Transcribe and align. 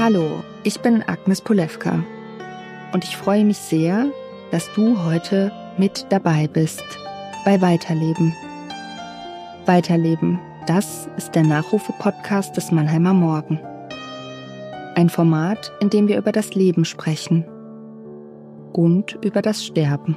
Hallo, 0.00 0.42
ich 0.62 0.80
bin 0.80 1.02
Agnes 1.06 1.42
Polewka 1.42 2.02
und 2.94 3.04
ich 3.04 3.18
freue 3.18 3.44
mich 3.44 3.58
sehr, 3.58 4.06
dass 4.50 4.72
du 4.72 5.04
heute 5.04 5.52
mit 5.76 6.06
dabei 6.08 6.48
bist 6.48 6.82
bei 7.44 7.60
Weiterleben. 7.60 8.34
Weiterleben, 9.66 10.40
das 10.66 11.06
ist 11.18 11.34
der 11.34 11.42
Nachrufe-Podcast 11.42 12.56
des 12.56 12.72
Mannheimer 12.72 13.12
Morgen. 13.12 13.60
Ein 14.94 15.10
Format, 15.10 15.70
in 15.80 15.90
dem 15.90 16.08
wir 16.08 16.16
über 16.16 16.32
das 16.32 16.54
Leben 16.54 16.86
sprechen 16.86 17.44
und 18.72 19.18
über 19.22 19.42
das 19.42 19.66
Sterben. 19.66 20.16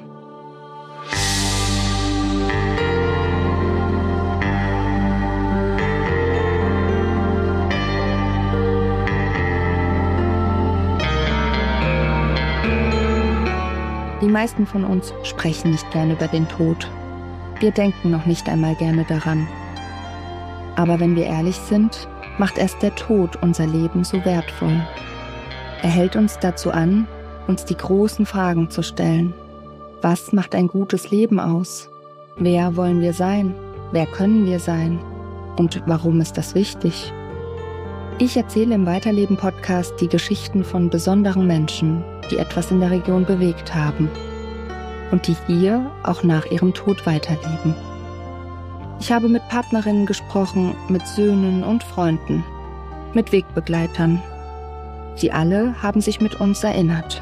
Meisten 14.33 14.67
von 14.67 14.83
uns 14.83 15.13
sprechen 15.23 15.71
nicht 15.71 15.89
gerne 15.91 16.13
über 16.13 16.27
den 16.27 16.49
Tod. 16.49 16.89
Wir 17.61 17.71
denken 17.71 18.11
noch 18.11 18.25
nicht 18.25 18.49
einmal 18.49 18.75
gerne 18.75 19.05
daran. 19.07 19.47
Aber 20.75 20.99
wenn 20.99 21.15
wir 21.15 21.25
ehrlich 21.25 21.55
sind, 21.55 22.09
macht 22.37 22.57
erst 22.57 22.81
der 22.81 22.93
Tod 22.95 23.37
unser 23.41 23.65
Leben 23.65 24.03
so 24.03 24.25
wertvoll. 24.25 24.81
Er 25.81 25.89
hält 25.89 26.17
uns 26.17 26.37
dazu 26.39 26.71
an, 26.71 27.07
uns 27.47 27.63
die 27.63 27.77
großen 27.77 28.25
Fragen 28.25 28.69
zu 28.69 28.81
stellen. 28.81 29.33
Was 30.01 30.33
macht 30.33 30.55
ein 30.55 30.67
gutes 30.67 31.09
Leben 31.11 31.39
aus? 31.39 31.89
Wer 32.35 32.75
wollen 32.75 32.99
wir 32.99 33.13
sein? 33.13 33.55
Wer 33.93 34.07
können 34.07 34.45
wir 34.45 34.59
sein? 34.59 34.99
Und 35.55 35.81
warum 35.85 36.19
ist 36.19 36.37
das 36.37 36.55
wichtig? 36.55 37.13
Ich 38.17 38.35
erzähle 38.35 38.75
im 38.75 38.85
Weiterleben-Podcast 38.85 40.01
die 40.01 40.09
Geschichten 40.09 40.63
von 40.63 40.89
besonderen 40.89 41.47
Menschen, 41.47 42.03
die 42.29 42.37
etwas 42.37 42.71
in 42.71 42.79
der 42.79 42.91
Region 42.91 43.25
bewegt 43.25 43.73
haben 43.73 44.09
und 45.13 45.27
die 45.27 45.35
hier 45.45 45.91
auch 46.01 46.23
nach 46.23 46.47
ihrem 46.47 46.73
Tod 46.73 47.05
weiterleben. 47.05 47.75
Ich 48.99 49.11
habe 49.11 49.29
mit 49.29 49.47
Partnerinnen 49.47 50.07
gesprochen, 50.07 50.73
mit 50.89 51.05
Söhnen 51.05 51.63
und 51.63 51.83
Freunden, 51.83 52.43
mit 53.13 53.31
Wegbegleitern. 53.31 54.19
Sie 55.15 55.31
alle 55.31 55.79
haben 55.83 56.01
sich 56.01 56.19
mit 56.19 56.41
uns 56.41 56.63
erinnert. 56.63 57.21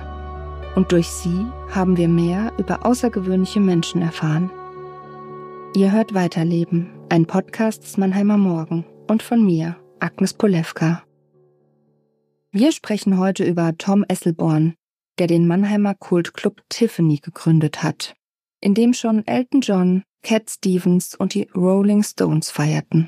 Und 0.75 0.93
durch 0.93 1.09
sie 1.09 1.45
haben 1.69 1.97
wir 1.97 2.07
mehr 2.07 2.53
über 2.57 2.85
außergewöhnliche 2.85 3.59
Menschen 3.59 4.01
erfahren. 4.01 4.49
Ihr 5.75 5.91
hört 5.91 6.13
Weiterleben, 6.13 6.91
ein 7.09 7.25
Podcast 7.25 7.83
des 7.83 7.97
Mannheimer 7.97 8.37
Morgen 8.37 8.85
und 9.09 9.21
von 9.21 9.45
mir, 9.45 9.75
Agnes 9.99 10.33
Polewka. 10.33 11.03
Wir 12.53 12.71
sprechen 12.71 13.17
heute 13.17 13.43
über 13.43 13.77
Tom 13.77 14.05
Esselborn, 14.07 14.75
der 15.21 15.27
den 15.27 15.45
Mannheimer 15.45 15.93
Kultclub 15.93 16.63
Tiffany 16.67 17.17
gegründet 17.17 17.83
hat, 17.83 18.15
in 18.59 18.73
dem 18.73 18.91
schon 18.95 19.27
Elton 19.27 19.61
John, 19.61 20.03
Cat 20.23 20.49
Stevens 20.49 21.13
und 21.13 21.35
die 21.35 21.47
Rolling 21.55 22.01
Stones 22.01 22.49
feierten, 22.49 23.07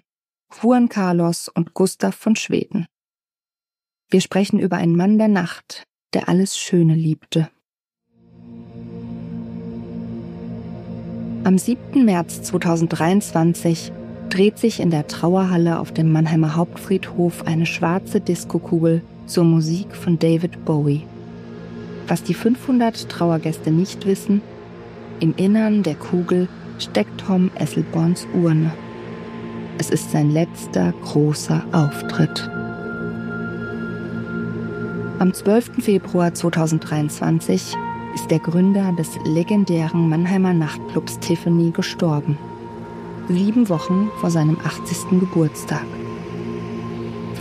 Juan 0.61 0.89
Carlos 0.89 1.49
und 1.49 1.73
Gustav 1.73 2.13
von 2.13 2.35
Schweden. 2.35 2.85
Wir 4.11 4.21
sprechen 4.21 4.59
über 4.59 4.77
einen 4.77 4.95
Mann 4.95 5.17
der 5.17 5.27
Nacht, 5.27 5.85
der 6.13 6.29
alles 6.29 6.55
Schöne 6.55 6.93
liebte. 6.93 7.49
Am 11.45 11.57
7. 11.57 12.05
März 12.05 12.43
2023 12.43 13.91
dreht 14.29 14.59
sich 14.59 14.81
in 14.81 14.91
der 14.91 15.07
Trauerhalle 15.07 15.79
auf 15.79 15.91
dem 15.91 16.11
Mannheimer 16.11 16.55
Hauptfriedhof 16.55 17.47
eine 17.47 17.65
schwarze 17.65 18.21
Diskokugel 18.21 19.01
zur 19.25 19.45
Musik 19.45 19.95
von 19.95 20.19
David 20.19 20.63
Bowie. 20.63 21.07
Was 22.07 22.23
die 22.23 22.33
500 22.33 23.09
Trauergäste 23.09 23.71
nicht 23.71 24.05
wissen, 24.05 24.41
im 25.19 25.33
Innern 25.37 25.83
der 25.83 25.95
Kugel 25.95 26.49
steckt 26.79 27.21
Tom 27.21 27.49
Esselborns 27.55 28.27
Urne. 28.33 28.73
Es 29.77 29.89
ist 29.89 30.11
sein 30.11 30.31
letzter 30.31 30.93
großer 31.03 31.63
Auftritt. 31.71 32.49
Am 35.19 35.33
12. 35.33 35.81
Februar 35.81 36.33
2023 36.33 37.75
ist 38.15 38.29
der 38.29 38.39
Gründer 38.39 38.91
des 38.97 39.17
legendären 39.25 40.09
Mannheimer 40.09 40.53
Nachtclubs 40.53 41.19
Tiffany 41.19 41.71
gestorben. 41.71 42.37
Sieben 43.29 43.69
Wochen 43.69 44.11
vor 44.19 44.29
seinem 44.29 44.57
80. 44.59 45.19
Geburtstag. 45.21 45.85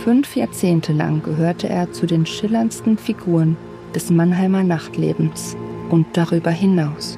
Fünf 0.03 0.35
Jahrzehnte 0.35 0.93
lang 0.93 1.21
gehörte 1.21 1.67
er 1.67 1.91
zu 1.91 2.05
den 2.05 2.25
schillerndsten 2.25 2.97
Figuren 2.97 3.57
des 3.93 4.09
Mannheimer 4.09 4.63
Nachtlebens 4.63 5.55
und 5.89 6.05
darüber 6.17 6.51
hinaus. 6.51 7.17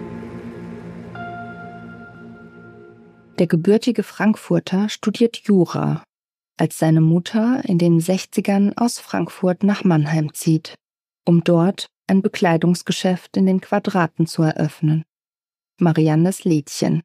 Der 3.40 3.48
gebürtige 3.48 4.04
Frankfurter 4.04 4.88
studiert 4.88 5.38
Jura, 5.38 6.04
als 6.58 6.78
seine 6.78 7.02
Mutter 7.02 7.62
in 7.66 7.78
den 7.78 8.00
60ern 8.00 8.74
aus 8.78 9.00
Frankfurt 9.00 9.64
nach 9.64 9.84
Mannheim 9.84 10.34
zieht, 10.34 10.76
um 11.26 11.44
dort 11.44 11.88
ein 12.08 12.22
Bekleidungsgeschäft 12.22 13.36
in 13.36 13.46
den 13.46 13.60
Quadraten 13.60 14.28
zu 14.28 14.44
eröffnen. 14.44 15.04
Mariannes 15.80 16.46
Lädchen. 16.46 17.02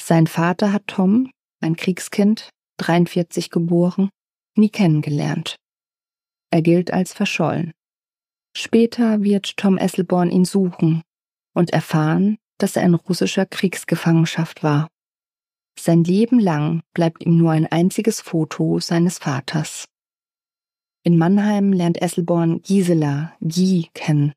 Sein 0.00 0.26
Vater 0.26 0.72
hat 0.72 0.86
Tom, 0.86 1.30
ein 1.60 1.76
Kriegskind, 1.76 2.50
43 2.78 3.50
geboren, 3.50 4.10
nie 4.54 4.68
kennengelernt. 4.68 5.56
Er 6.50 6.60
gilt 6.60 6.92
als 6.92 7.14
verschollen. 7.14 7.72
Später 8.58 9.22
wird 9.22 9.58
Tom 9.58 9.76
Esselborn 9.76 10.30
ihn 10.30 10.46
suchen 10.46 11.02
und 11.52 11.74
erfahren, 11.74 12.38
dass 12.56 12.74
er 12.74 12.84
in 12.84 12.94
russischer 12.94 13.44
Kriegsgefangenschaft 13.44 14.62
war. 14.62 14.88
Sein 15.78 16.04
Leben 16.04 16.40
lang 16.40 16.80
bleibt 16.94 17.22
ihm 17.22 17.36
nur 17.36 17.50
ein 17.50 17.66
einziges 17.66 18.22
Foto 18.22 18.80
seines 18.80 19.18
Vaters. 19.18 19.84
In 21.02 21.18
Mannheim 21.18 21.74
lernt 21.74 22.00
Esselborn 22.00 22.62
Gisela, 22.62 23.36
Guy, 23.40 23.90
kennen, 23.92 24.32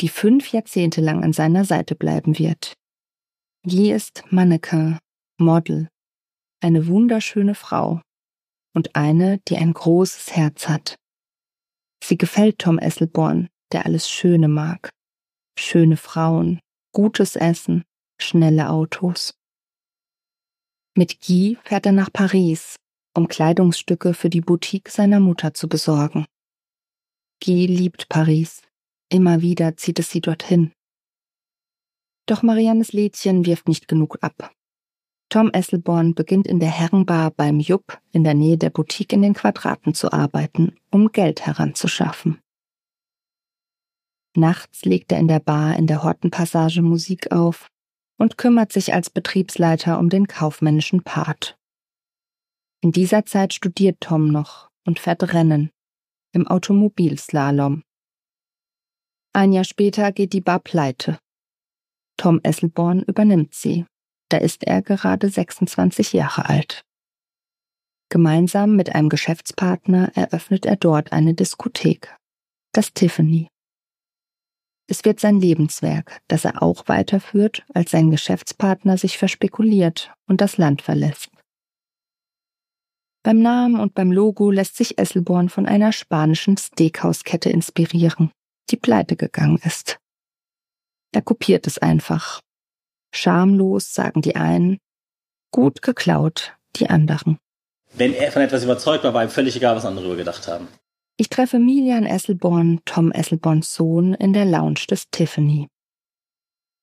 die 0.00 0.08
fünf 0.08 0.50
Jahrzehnte 0.50 1.02
lang 1.02 1.22
an 1.22 1.34
seiner 1.34 1.66
Seite 1.66 1.96
bleiben 1.96 2.38
wird. 2.38 2.72
Guy 3.66 3.92
ist 3.92 4.24
Mannequin, 4.30 4.98
Model, 5.38 5.88
eine 6.62 6.86
wunderschöne 6.86 7.54
Frau 7.54 8.00
und 8.74 8.96
eine, 8.96 9.38
die 9.48 9.58
ein 9.58 9.74
großes 9.74 10.34
Herz 10.34 10.66
hat. 10.66 10.96
Sie 12.02 12.18
gefällt 12.18 12.58
Tom 12.58 12.78
Esselborn, 12.78 13.48
der 13.72 13.86
alles 13.86 14.08
Schöne 14.08 14.48
mag. 14.48 14.90
Schöne 15.58 15.96
Frauen, 15.96 16.60
gutes 16.92 17.36
Essen, 17.36 17.84
schnelle 18.20 18.70
Autos. 18.70 19.34
Mit 20.96 21.20
Guy 21.20 21.58
fährt 21.64 21.86
er 21.86 21.92
nach 21.92 22.12
Paris, 22.12 22.76
um 23.16 23.28
Kleidungsstücke 23.28 24.14
für 24.14 24.30
die 24.30 24.40
Boutique 24.40 24.88
seiner 24.90 25.20
Mutter 25.20 25.54
zu 25.54 25.68
besorgen. 25.68 26.26
Guy 27.42 27.66
liebt 27.66 28.08
Paris. 28.08 28.62
Immer 29.10 29.42
wieder 29.42 29.76
zieht 29.76 29.98
es 29.98 30.10
sie 30.10 30.20
dorthin. 30.20 30.72
Doch 32.26 32.42
Mariannes 32.42 32.92
Lädchen 32.92 33.44
wirft 33.44 33.68
nicht 33.68 33.86
genug 33.86 34.18
ab. 34.22 34.52
Tom 35.28 35.50
Esselborn 35.50 36.14
beginnt 36.14 36.46
in 36.46 36.60
der 36.60 36.70
Herrenbar 36.70 37.30
beim 37.30 37.58
Jupp 37.58 38.00
in 38.12 38.24
der 38.24 38.34
Nähe 38.34 38.56
der 38.56 38.70
Boutique 38.70 39.12
in 39.12 39.22
den 39.22 39.34
Quadraten 39.34 39.94
zu 39.94 40.12
arbeiten, 40.12 40.76
um 40.90 41.10
Geld 41.10 41.46
heranzuschaffen. 41.46 42.40
Nachts 44.36 44.84
legt 44.84 45.12
er 45.12 45.18
in 45.18 45.28
der 45.28 45.40
Bar 45.40 45.76
in 45.76 45.86
der 45.86 46.02
Hortenpassage 46.02 46.82
Musik 46.82 47.32
auf 47.32 47.68
und 48.18 48.38
kümmert 48.38 48.72
sich 48.72 48.92
als 48.92 49.10
Betriebsleiter 49.10 49.98
um 49.98 50.08
den 50.08 50.26
kaufmännischen 50.26 51.02
Part. 51.02 51.56
In 52.80 52.92
dieser 52.92 53.26
Zeit 53.26 53.54
studiert 53.54 54.00
Tom 54.00 54.28
noch 54.30 54.68
und 54.84 54.98
fährt 54.98 55.32
Rennen 55.32 55.70
im 56.32 56.46
Automobilslalom. 56.46 57.82
Ein 59.32 59.52
Jahr 59.52 59.64
später 59.64 60.12
geht 60.12 60.32
die 60.32 60.40
Bar 60.40 60.58
pleite. 60.58 61.18
Tom 62.16 62.40
Esselborn 62.42 63.02
übernimmt 63.02 63.54
sie 63.54 63.86
da 64.28 64.38
ist 64.38 64.64
er 64.64 64.82
gerade 64.82 65.28
26 65.28 66.12
Jahre 66.12 66.48
alt. 66.48 66.84
Gemeinsam 68.10 68.76
mit 68.76 68.94
einem 68.94 69.08
Geschäftspartner 69.08 70.12
eröffnet 70.14 70.66
er 70.66 70.76
dort 70.76 71.12
eine 71.12 71.34
Diskothek, 71.34 72.16
das 72.72 72.92
Tiffany. 72.92 73.48
Es 74.86 75.04
wird 75.04 75.18
sein 75.18 75.40
Lebenswerk, 75.40 76.20
das 76.28 76.44
er 76.44 76.62
auch 76.62 76.88
weiterführt, 76.88 77.64
als 77.72 77.90
sein 77.90 78.10
Geschäftspartner 78.10 78.98
sich 78.98 79.16
verspekuliert 79.16 80.12
und 80.28 80.40
das 80.40 80.58
Land 80.58 80.82
verlässt. 80.82 81.30
Beim 83.24 83.40
Namen 83.40 83.80
und 83.80 83.94
beim 83.94 84.12
Logo 84.12 84.50
lässt 84.50 84.76
sich 84.76 84.98
Esselborn 84.98 85.48
von 85.48 85.64
einer 85.64 85.92
spanischen 85.92 86.58
Steakhauskette 86.58 87.48
inspirieren, 87.48 88.30
die 88.70 88.76
pleite 88.76 89.16
gegangen 89.16 89.58
ist. 89.64 89.98
Er 91.12 91.22
kopiert 91.22 91.66
es 91.66 91.78
einfach 91.78 92.40
Schamlos 93.14 93.94
sagen 93.94 94.22
die 94.22 94.36
einen, 94.36 94.78
gut 95.50 95.82
geklaut 95.82 96.56
die 96.76 96.90
anderen. 96.90 97.38
Wenn 97.92 98.12
er 98.12 98.32
von 98.32 98.42
etwas 98.42 98.64
überzeugt 98.64 99.04
war, 99.04 99.14
war 99.14 99.22
ihm 99.22 99.30
völlig 99.30 99.56
egal, 99.56 99.76
was 99.76 99.84
andere 99.84 100.06
über 100.06 100.16
gedacht 100.16 100.48
haben. 100.48 100.66
Ich 101.16 101.28
treffe 101.28 101.60
Milian 101.60 102.06
Esselborn, 102.06 102.80
Tom 102.84 103.12
Esselborns 103.12 103.72
Sohn, 103.72 104.14
in 104.14 104.32
der 104.32 104.44
Lounge 104.44 104.86
des 104.90 105.10
Tiffany. 105.12 105.68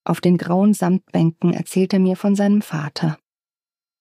Auf 0.05 0.21
den 0.21 0.37
grauen 0.37 0.73
Samtbänken 0.73 1.53
erzählt 1.53 1.91
er 1.91 1.99
mir 1.99 2.15
von 2.15 2.35
seinem 2.35 2.61
Vater. 2.61 3.17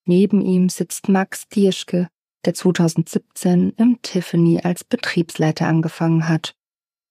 Neben 0.06 0.40
ihm 0.40 0.68
sitzt 0.68 1.08
Max 1.08 1.48
Dierschke, 1.48 2.08
der 2.44 2.54
2017 2.54 3.70
im 3.76 4.00
Tiffany 4.02 4.60
als 4.62 4.84
Betriebsleiter 4.84 5.66
angefangen 5.66 6.28
hat 6.28 6.54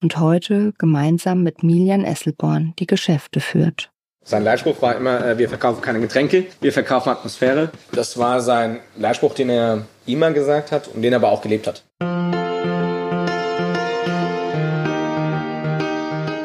und 0.01 0.17
heute 0.17 0.73
gemeinsam 0.77 1.43
mit 1.43 1.61
Milian 1.61 2.05
Esselborn 2.05 2.73
die 2.79 2.87
Geschäfte 2.87 3.41
führt. 3.41 3.91
Sein 4.29 4.43
Leitspruch 4.43 4.79
war 4.83 4.95
immer, 4.95 5.25
äh, 5.25 5.39
wir 5.39 5.49
verkaufen 5.49 5.81
keine 5.81 5.99
Getränke, 5.99 6.45
wir 6.61 6.71
verkaufen 6.71 7.09
Atmosphäre. 7.09 7.71
Das 7.91 8.15
war 8.19 8.41
sein 8.41 8.79
Leitspruch, 8.95 9.33
den 9.33 9.49
er 9.49 9.87
immer 10.05 10.29
gesagt 10.29 10.71
hat 10.71 10.87
und 10.87 11.01
den 11.01 11.13
er 11.13 11.15
aber 11.15 11.31
auch 11.31 11.41
gelebt 11.41 11.65
hat. 11.65 11.83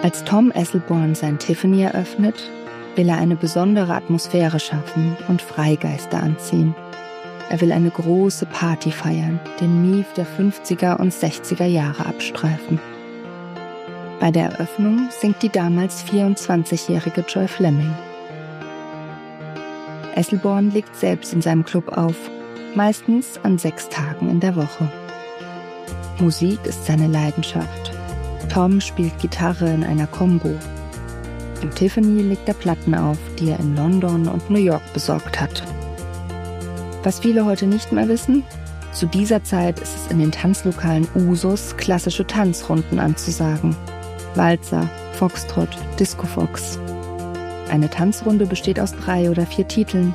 Als 0.02 0.25
Tom 0.25 0.50
Esselborn 0.50 1.14
sein 1.14 1.38
Tiffany 1.38 1.82
eröffnet, 1.82 2.50
will 2.96 3.10
er 3.10 3.19
eine 3.19 3.36
besondere 3.36 3.92
Atmosphäre 3.92 4.60
schaffen 4.60 5.19
und 5.28 5.42
Freigeister 5.42 6.22
anziehen. 6.22 6.75
Er 7.50 7.60
will 7.60 7.70
eine 7.70 7.90
große 7.90 8.46
Party 8.46 8.92
feiern, 8.92 9.38
den 9.60 9.90
Mief 9.90 10.06
der 10.14 10.25
50er 10.25 10.96
und 10.96 11.12
60er 11.12 11.66
Jahre 11.66 12.06
abstreifen. 12.06 12.80
Bei 14.25 14.31
der 14.31 14.53
Eröffnung 14.53 15.11
singt 15.21 15.43
die 15.43 15.50
damals 15.50 16.03
24-jährige 16.06 17.26
Joy 17.29 17.47
Fleming. 17.47 17.94
Esselborn 20.15 20.71
legt 20.71 20.97
selbst 20.97 21.35
in 21.35 21.43
seinem 21.43 21.62
Club 21.62 21.94
auf, 21.94 22.17
meistens 22.75 23.38
an 23.43 23.59
sechs 23.59 23.87
Tagen 23.91 24.31
in 24.31 24.41
der 24.41 24.56
Woche. 24.56 24.91
Musik 26.21 26.59
ist 26.65 26.87
seine 26.87 27.06
Leidenschaft 27.06 27.93
Tom 28.49 28.81
spielt 28.81 29.19
Gitarre 29.19 29.69
in 29.69 29.85
einer 29.85 30.06
Combo. 30.06 30.55
Im 31.61 31.75
Tiffany 31.75 32.23
legt 32.23 32.49
er 32.49 32.55
Platten 32.55 32.94
auf, 32.94 33.19
die 33.38 33.50
er 33.50 33.61
in 33.61 33.76
London 33.76 34.26
und 34.26 34.49
New 34.49 34.59
York 34.59 34.91
besorgt 34.94 35.38
hat. 35.38 35.62
Was 37.03 37.21
viele 37.21 37.44
heute 37.44 37.67
nicht 37.67 37.93
mehr 37.93 38.09
wissen, 38.09 38.43
zu 38.93 39.05
dieser 39.05 39.44
Zeit 39.44 39.81
ist 39.81 39.94
es 39.94 40.11
in 40.11 40.19
den 40.19 40.32
Tanzlokalen 40.32 41.06
Usus, 41.15 41.76
klassische 41.76 42.26
Tanzrunden 42.26 42.99
anzusagen. 42.99 43.76
Walzer, 44.36 44.88
Foxtrot, 45.12 45.69
Disco 45.98 46.26
Fox. 46.26 46.78
Eine 47.70 47.88
Tanzrunde 47.88 48.46
besteht 48.46 48.78
aus 48.78 48.92
drei 48.92 49.31
oder 49.31 49.46
vier 49.46 49.66
Titeln. 49.66 50.14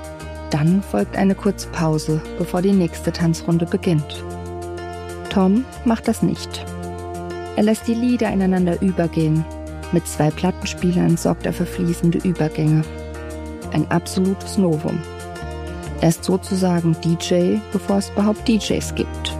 Dann 0.49 0.81
folgt 0.81 1.17
eine 1.17 1.35
kurze 1.35 1.67
Pause, 1.69 2.21
bevor 2.37 2.61
die 2.61 2.71
nächste 2.71 3.11
Tanzrunde 3.11 3.65
beginnt. 3.65 4.23
Tom 5.29 5.65
macht 5.85 6.07
das 6.07 6.21
nicht. 6.21 6.65
Er 7.55 7.63
lässt 7.63 7.87
die 7.87 7.93
Lieder 7.93 8.31
ineinander 8.31 8.81
übergehen. 8.81 9.45
Mit 9.91 10.07
zwei 10.07 10.29
Plattenspielern 10.31 11.17
sorgt 11.17 11.45
er 11.45 11.53
für 11.53 11.65
fließende 11.65 12.19
Übergänge. 12.19 12.83
Ein 13.73 13.89
absolutes 13.91 14.57
Novum. 14.57 14.99
Er 16.01 16.09
ist 16.09 16.23
sozusagen 16.23 16.95
DJ, 17.01 17.57
bevor 17.71 17.97
es 17.97 18.09
überhaupt 18.09 18.47
DJs 18.47 18.95
gibt. 18.95 19.38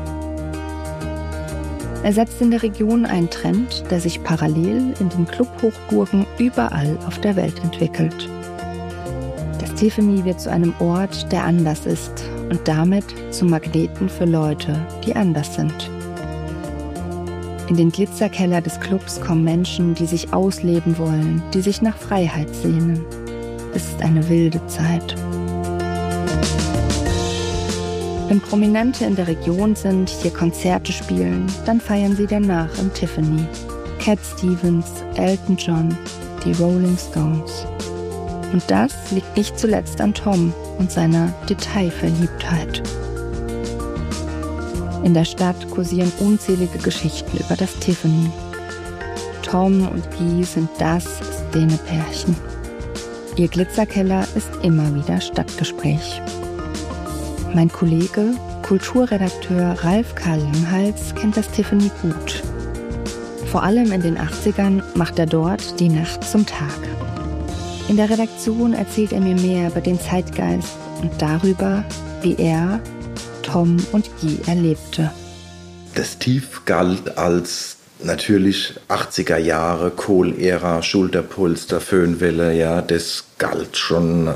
Er 2.01 2.13
setzt 2.13 2.39
in 2.41 2.49
der 2.49 2.63
Region 2.63 3.05
einen 3.05 3.29
Trend, 3.29 3.83
der 3.91 3.99
sich 3.99 4.23
parallel 4.23 4.93
in 4.99 5.09
den 5.09 5.27
Clubhochburgen 5.27 6.25
überall 6.37 6.97
auf 7.05 7.19
der 7.19 7.35
Welt 7.35 7.61
entwickelt. 7.61 8.29
Das 9.59 9.75
Tiffany 9.75 10.23
wird 10.23 10.39
zu 10.39 10.49
einem 10.49 10.73
Ort, 10.79 11.29
der 11.31 11.43
anders 11.43 11.85
ist 11.85 12.23
und 12.49 12.65
damit 12.65 13.03
zum 13.31 13.49
Magneten 13.49 14.07
für 14.07 14.25
Leute, 14.25 14.79
die 15.05 15.15
anders 15.15 15.55
sind. 15.55 15.91
In 17.67 17.75
den 17.75 17.91
Glitzerkeller 17.91 18.61
des 18.61 18.79
Clubs 18.79 19.19
kommen 19.21 19.43
Menschen, 19.43 19.93
die 19.93 20.07
sich 20.07 20.33
ausleben 20.33 20.97
wollen, 20.97 21.43
die 21.53 21.61
sich 21.61 21.81
nach 21.81 21.97
Freiheit 21.97 22.53
sehnen. 22.55 23.05
Es 23.75 23.83
ist 23.89 24.01
eine 24.01 24.27
wilde 24.27 24.65
Zeit. 24.67 25.15
Wenn 28.29 28.39
Prominente 28.41 29.05
in 29.05 29.15
der 29.15 29.27
Region 29.27 29.75
sind, 29.75 30.07
hier 30.07 30.29
Konzerte 30.29 30.91
spielen, 30.91 31.47
dann 31.65 31.81
feiern 31.81 32.15
sie 32.15 32.27
danach 32.27 32.69
im 32.77 32.93
Tiffany. 32.93 33.43
Cat 33.97 34.19
Stevens, 34.23 34.85
Elton 35.15 35.57
John, 35.57 35.97
die 36.45 36.51
Rolling 36.51 36.95
Stones. 36.95 37.65
Und 38.53 38.61
das 38.67 38.93
liegt 39.09 39.35
nicht 39.35 39.57
zuletzt 39.57 39.99
an 39.99 40.13
Tom 40.13 40.53
und 40.77 40.91
seiner 40.91 41.33
Detailverliebtheit. 41.49 42.83
In 45.03 45.15
der 45.15 45.25
Stadt 45.25 45.67
kursieren 45.71 46.11
unzählige 46.19 46.77
Geschichten 46.77 47.35
über 47.35 47.55
das 47.55 47.73
Tiffany. 47.79 48.29
Tom 49.41 49.87
und 49.87 50.07
Guy 50.11 50.43
sind 50.43 50.69
das 50.77 51.05
Szene-Pärchen. 51.49 52.35
Ihr 53.37 53.47
Glitzerkeller 53.47 54.27
ist 54.35 54.51
immer 54.61 54.93
wieder 54.93 55.19
Stadtgespräch. 55.19 56.21
Mein 57.55 57.71
Kollege, 57.71 58.35
Kulturredakteur 58.61 59.75
Ralf 59.83 60.13
Karl 60.13 60.39
Langhals, 60.39 61.15
kennt 61.15 61.35
das 61.35 61.49
Tiffany 61.49 61.89
gut. 62.01 62.43
Vor 63.51 63.63
allem 63.63 63.91
in 63.91 64.01
den 64.01 64.19
80ern 64.19 64.83
macht 64.93 65.17
er 65.17 65.25
dort 65.25 65.79
die 65.79 65.89
Nacht 65.89 66.23
zum 66.23 66.45
Tag. 66.45 66.77
In 67.87 67.97
der 67.97 68.07
Redaktion 68.07 68.73
erzählt 68.73 69.13
er 69.13 69.21
mir 69.21 69.35
mehr 69.35 69.69
über 69.69 69.81
den 69.81 69.99
Zeitgeist 69.99 70.77
und 71.01 71.11
darüber, 71.17 71.83
wie 72.21 72.35
er 72.35 72.79
Tom 73.41 73.77
und 73.93 74.11
Guy 74.21 74.37
erlebte. 74.45 75.09
Das 75.95 76.19
Tief 76.19 76.61
galt 76.65 77.17
als 77.17 77.77
natürlich 78.03 78.75
80er 78.89 79.37
Jahre, 79.37 79.89
Kohl-Ära, 79.89 80.83
Schulterpolster, 80.83 81.81
Föhnwelle, 81.81 82.53
ja, 82.53 82.83
das 82.83 83.23
galt 83.39 83.75
schon 83.75 84.27
äh, 84.27 84.31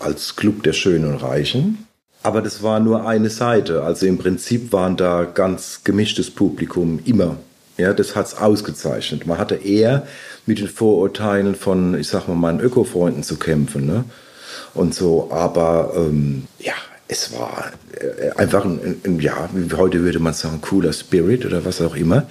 als 0.00 0.36
Club 0.36 0.62
der 0.64 0.74
Schönen 0.74 1.06
und 1.06 1.22
Reichen. 1.22 1.87
Aber 2.28 2.42
das 2.42 2.62
war 2.62 2.78
nur 2.78 3.06
eine 3.06 3.30
Seite. 3.30 3.84
Also 3.84 4.04
im 4.04 4.18
Prinzip 4.18 4.70
waren 4.70 4.98
da 4.98 5.24
ganz 5.24 5.80
gemischtes 5.82 6.30
Publikum 6.30 7.00
immer. 7.06 7.38
Ja, 7.78 7.94
das 7.94 8.14
hat's 8.14 8.36
ausgezeichnet. 8.36 9.26
Man 9.26 9.38
hatte 9.38 9.54
eher 9.54 10.06
mit 10.44 10.58
den 10.58 10.68
Vorurteilen 10.68 11.54
von, 11.54 11.98
ich 11.98 12.08
sag 12.08 12.28
mal, 12.28 12.34
meinen 12.34 12.60
Öko-Freunden 12.60 13.22
zu 13.22 13.36
kämpfen. 13.38 13.86
Ne? 13.86 14.04
Und 14.74 14.94
so, 14.94 15.30
aber 15.32 15.94
ähm, 15.96 16.46
ja, 16.58 16.74
es 17.08 17.32
war 17.32 17.72
äh, 17.98 18.32
einfach 18.36 18.66
ein, 18.66 19.00
ein, 19.06 19.20
ja, 19.20 19.48
heute 19.78 20.00
würde 20.02 20.18
man 20.18 20.34
sagen, 20.34 20.60
cooler 20.60 20.92
Spirit 20.92 21.46
oder 21.46 21.64
was 21.64 21.80
auch 21.80 21.96
immer. 21.96 22.26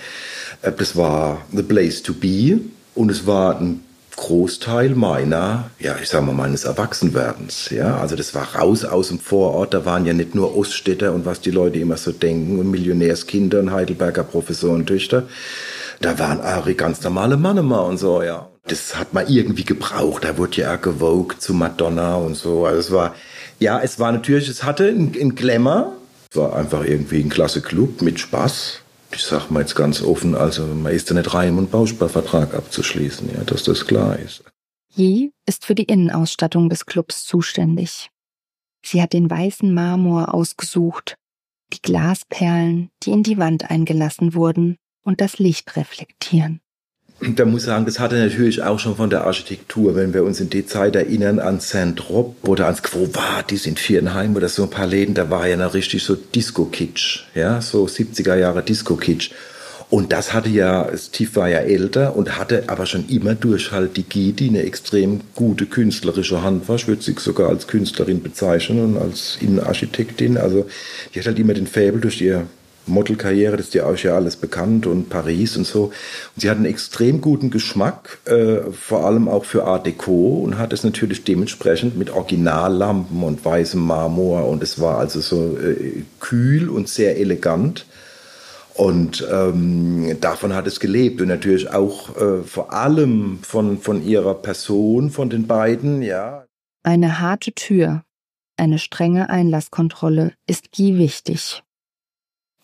Äh, 0.61 0.73
das 0.73 0.95
war 0.95 1.41
the 1.51 1.63
place 1.63 2.03
to 2.03 2.13
be 2.13 2.59
und 2.93 3.09
es 3.09 3.25
war 3.25 3.59
ein 3.59 3.83
Großteil 4.17 4.95
meiner, 4.95 5.69
ja, 5.79 5.95
ich 6.01 6.09
sag 6.09 6.25
mal, 6.25 6.33
meines 6.33 6.63
Erwachsenwerdens, 6.63 7.69
ja. 7.69 7.97
Also 7.97 8.15
das 8.15 8.33
war 8.33 8.55
raus 8.55 8.83
aus 8.83 9.09
dem 9.09 9.19
Vorort, 9.19 9.75
da 9.75 9.85
waren 9.85 10.05
ja 10.05 10.13
nicht 10.13 10.33
nur 10.33 10.57
Oststädter 10.57 11.13
und 11.13 11.25
was 11.25 11.39
die 11.39 11.51
Leute 11.51 11.79
immer 11.79 11.97
so 11.97 12.11
denken 12.11 12.59
und 12.59 12.71
Millionärskinder 12.71 13.59
und 13.59 13.71
Heidelberger 13.71 14.23
Professorentöchter. 14.23 15.23
Da 16.01 16.17
waren 16.17 16.41
auch 16.41 16.67
ganz 16.75 17.03
normale 17.03 17.37
Mannemer 17.37 17.85
und 17.85 17.97
so, 17.97 18.23
ja. 18.23 18.49
Das 18.65 18.97
hat 18.97 19.13
man 19.13 19.27
irgendwie 19.29 19.63
gebraucht, 19.63 20.25
da 20.25 20.37
wurde 20.37 20.61
ja 20.61 20.75
gewogt 20.75 21.41
zu 21.41 21.53
Madonna 21.53 22.15
und 22.15 22.35
so. 22.35 22.65
Also 22.65 22.79
es 22.79 22.91
war, 22.91 23.15
ja, 23.59 23.79
es 23.79 23.99
war 23.99 24.11
natürlich, 24.11 24.49
es 24.49 24.63
hatte 24.63 24.87
einen 24.87 25.35
Glamour. 25.35 25.93
Es 26.31 26.37
war 26.37 26.55
einfach 26.55 26.83
irgendwie 26.83 27.21
ein 27.21 27.29
klasse 27.29 27.61
Club 27.61 28.01
mit 28.01 28.19
Spaß. 28.19 28.81
Ich 29.11 29.23
sag 29.23 29.49
mal 29.49 29.61
jetzt 29.61 29.75
ganz 29.75 30.01
offen, 30.01 30.35
also 30.35 30.65
man 30.65 30.91
ist 30.91 31.09
da 31.09 31.15
nicht 31.15 31.33
rein, 31.33 31.57
einen 31.57 31.69
Bausparvertrag 31.69 32.53
abzuschließen, 32.53 33.29
ja, 33.33 33.43
dass 33.43 33.63
das 33.63 33.87
klar 33.87 34.17
ist. 34.19 34.43
Yi 34.95 35.31
ist 35.45 35.65
für 35.65 35.75
die 35.75 35.83
Innenausstattung 35.83 36.69
des 36.69 36.85
Clubs 36.85 37.25
zuständig. 37.25 38.09
Sie 38.85 39.01
hat 39.01 39.13
den 39.13 39.29
weißen 39.29 39.73
Marmor 39.73 40.33
ausgesucht, 40.33 41.15
die 41.73 41.81
Glasperlen, 41.81 42.89
die 43.03 43.11
in 43.11 43.23
die 43.23 43.37
Wand 43.37 43.69
eingelassen 43.69 44.33
wurden 44.33 44.77
und 45.03 45.21
das 45.21 45.39
Licht 45.39 45.75
reflektieren 45.75 46.61
da 47.19 47.45
muss 47.45 47.61
ich 47.61 47.67
sagen, 47.67 47.85
das 47.85 47.99
hatte 47.99 48.15
natürlich 48.15 48.61
auch 48.61 48.77
schon 48.77 48.95
von 48.95 49.09
der 49.09 49.25
Architektur, 49.25 49.95
wenn 49.95 50.13
wir 50.13 50.23
uns 50.23 50.39
in 50.39 50.51
die 50.51 50.65
Zeit 50.65 50.95
erinnern 50.95 51.39
an 51.39 51.59
Saint-Rob 51.59 52.47
oder 52.47 52.65
ans 52.65 52.83
Quo 52.83 53.09
Vadis 53.11 53.65
in 53.65 53.75
Vierenheim 53.75 54.35
oder 54.35 54.49
so 54.49 54.63
ein 54.63 54.69
paar 54.69 54.85
Läden, 54.85 55.15
da 55.15 55.29
war 55.29 55.47
ja 55.47 55.57
noch 55.57 55.73
richtig 55.73 56.03
so 56.03 56.15
Disco-Kitsch, 56.15 57.23
ja, 57.33 57.59
so 57.59 57.85
70er 57.85 58.35
Jahre 58.35 58.61
Disco-Kitsch. 58.61 59.31
Und 59.89 60.11
das 60.11 60.33
hatte 60.33 60.49
ja, 60.49 60.89
Steve 60.97 61.35
war 61.35 61.49
ja 61.49 61.59
älter 61.59 62.15
und 62.15 62.37
hatte 62.37 62.65
aber 62.67 62.85
schon 62.85 63.07
immer 63.07 63.35
durch 63.35 63.71
halt 63.71 63.95
die 63.95 64.03
Gidi 64.03 64.49
eine 64.49 64.63
extrem 64.63 65.21
gute 65.33 65.65
künstlerische 65.65 66.43
Hand 66.43 66.67
war. 66.67 66.75
Ich 66.75 66.89
würde 66.89 67.01
sie 67.01 67.15
sogar 67.17 67.47
als 67.49 67.67
Künstlerin 67.67 68.21
bezeichnen 68.21 68.83
und 68.83 69.01
als 69.01 69.37
Innenarchitektin. 69.39 70.37
Also 70.37 70.67
die 71.15 71.19
hat 71.19 71.27
halt 71.27 71.39
immer 71.39 71.53
den 71.53 71.67
Faible 71.67 72.01
durch 72.01 72.21
ihr 72.21 72.47
Modelkarriere, 72.87 73.57
das 73.57 73.67
ist 73.67 73.73
ja 73.73 73.85
euch 73.85 74.03
ja 74.03 74.15
alles 74.15 74.35
bekannt 74.35 74.87
und 74.87 75.09
Paris 75.09 75.57
und 75.57 75.65
so. 75.65 75.85
Und 75.85 76.41
sie 76.41 76.49
hat 76.49 76.57
einen 76.57 76.65
extrem 76.65 77.21
guten 77.21 77.49
Geschmack, 77.49 78.19
äh, 78.25 78.71
vor 78.71 79.05
allem 79.05 79.27
auch 79.27 79.45
für 79.45 79.65
Art 79.65 79.85
Deco 79.85 80.41
und 80.43 80.57
hat 80.57 80.73
es 80.73 80.83
natürlich 80.83 81.23
dementsprechend 81.23 81.97
mit 81.97 82.09
Originallampen 82.09 83.23
und 83.23 83.43
weißem 83.43 83.79
Marmor 83.79 84.47
und 84.47 84.63
es 84.63 84.79
war 84.79 84.97
also 84.97 85.19
so 85.19 85.57
äh, 85.57 86.03
kühl 86.19 86.69
und 86.69 86.89
sehr 86.89 87.17
elegant. 87.17 87.85
Und 88.77 89.27
ähm, 89.31 90.17
davon 90.21 90.53
hat 90.53 90.67
es 90.67 90.79
gelebt 90.79 91.19
und 91.19 91.29
natürlich 91.29 91.71
auch 91.71 92.15
äh, 92.15 92.43
vor 92.43 92.73
allem 92.73 93.39
von, 93.41 93.79
von 93.79 94.03
ihrer 94.03 94.35
Person, 94.35 95.09
von 95.09 95.31
den 95.31 95.47
beiden, 95.47 96.03
ja. 96.03 96.45
Eine 96.83 97.19
harte 97.19 97.53
Tür, 97.53 98.03
eine 98.55 98.77
strenge 98.77 99.31
Einlasskontrolle 99.31 100.33
ist 100.45 100.71
Guy 100.71 100.97
wichtig. 100.99 101.63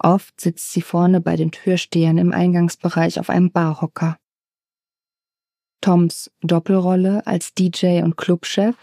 Oft 0.03 0.39
sitzt 0.41 0.73
sie 0.73 0.81
vorne 0.81 1.21
bei 1.21 1.37
den 1.37 1.51
Türstehern 1.51 2.17
im 2.17 2.33
Eingangsbereich 2.33 3.19
auf 3.19 3.29
einem 3.29 3.51
Barhocker. 3.51 4.17
Toms 5.79 6.29
Doppelrolle 6.41 7.25
als 7.25 7.53
DJ 7.53 8.01
und 8.03 8.17
Clubchef 8.17 8.75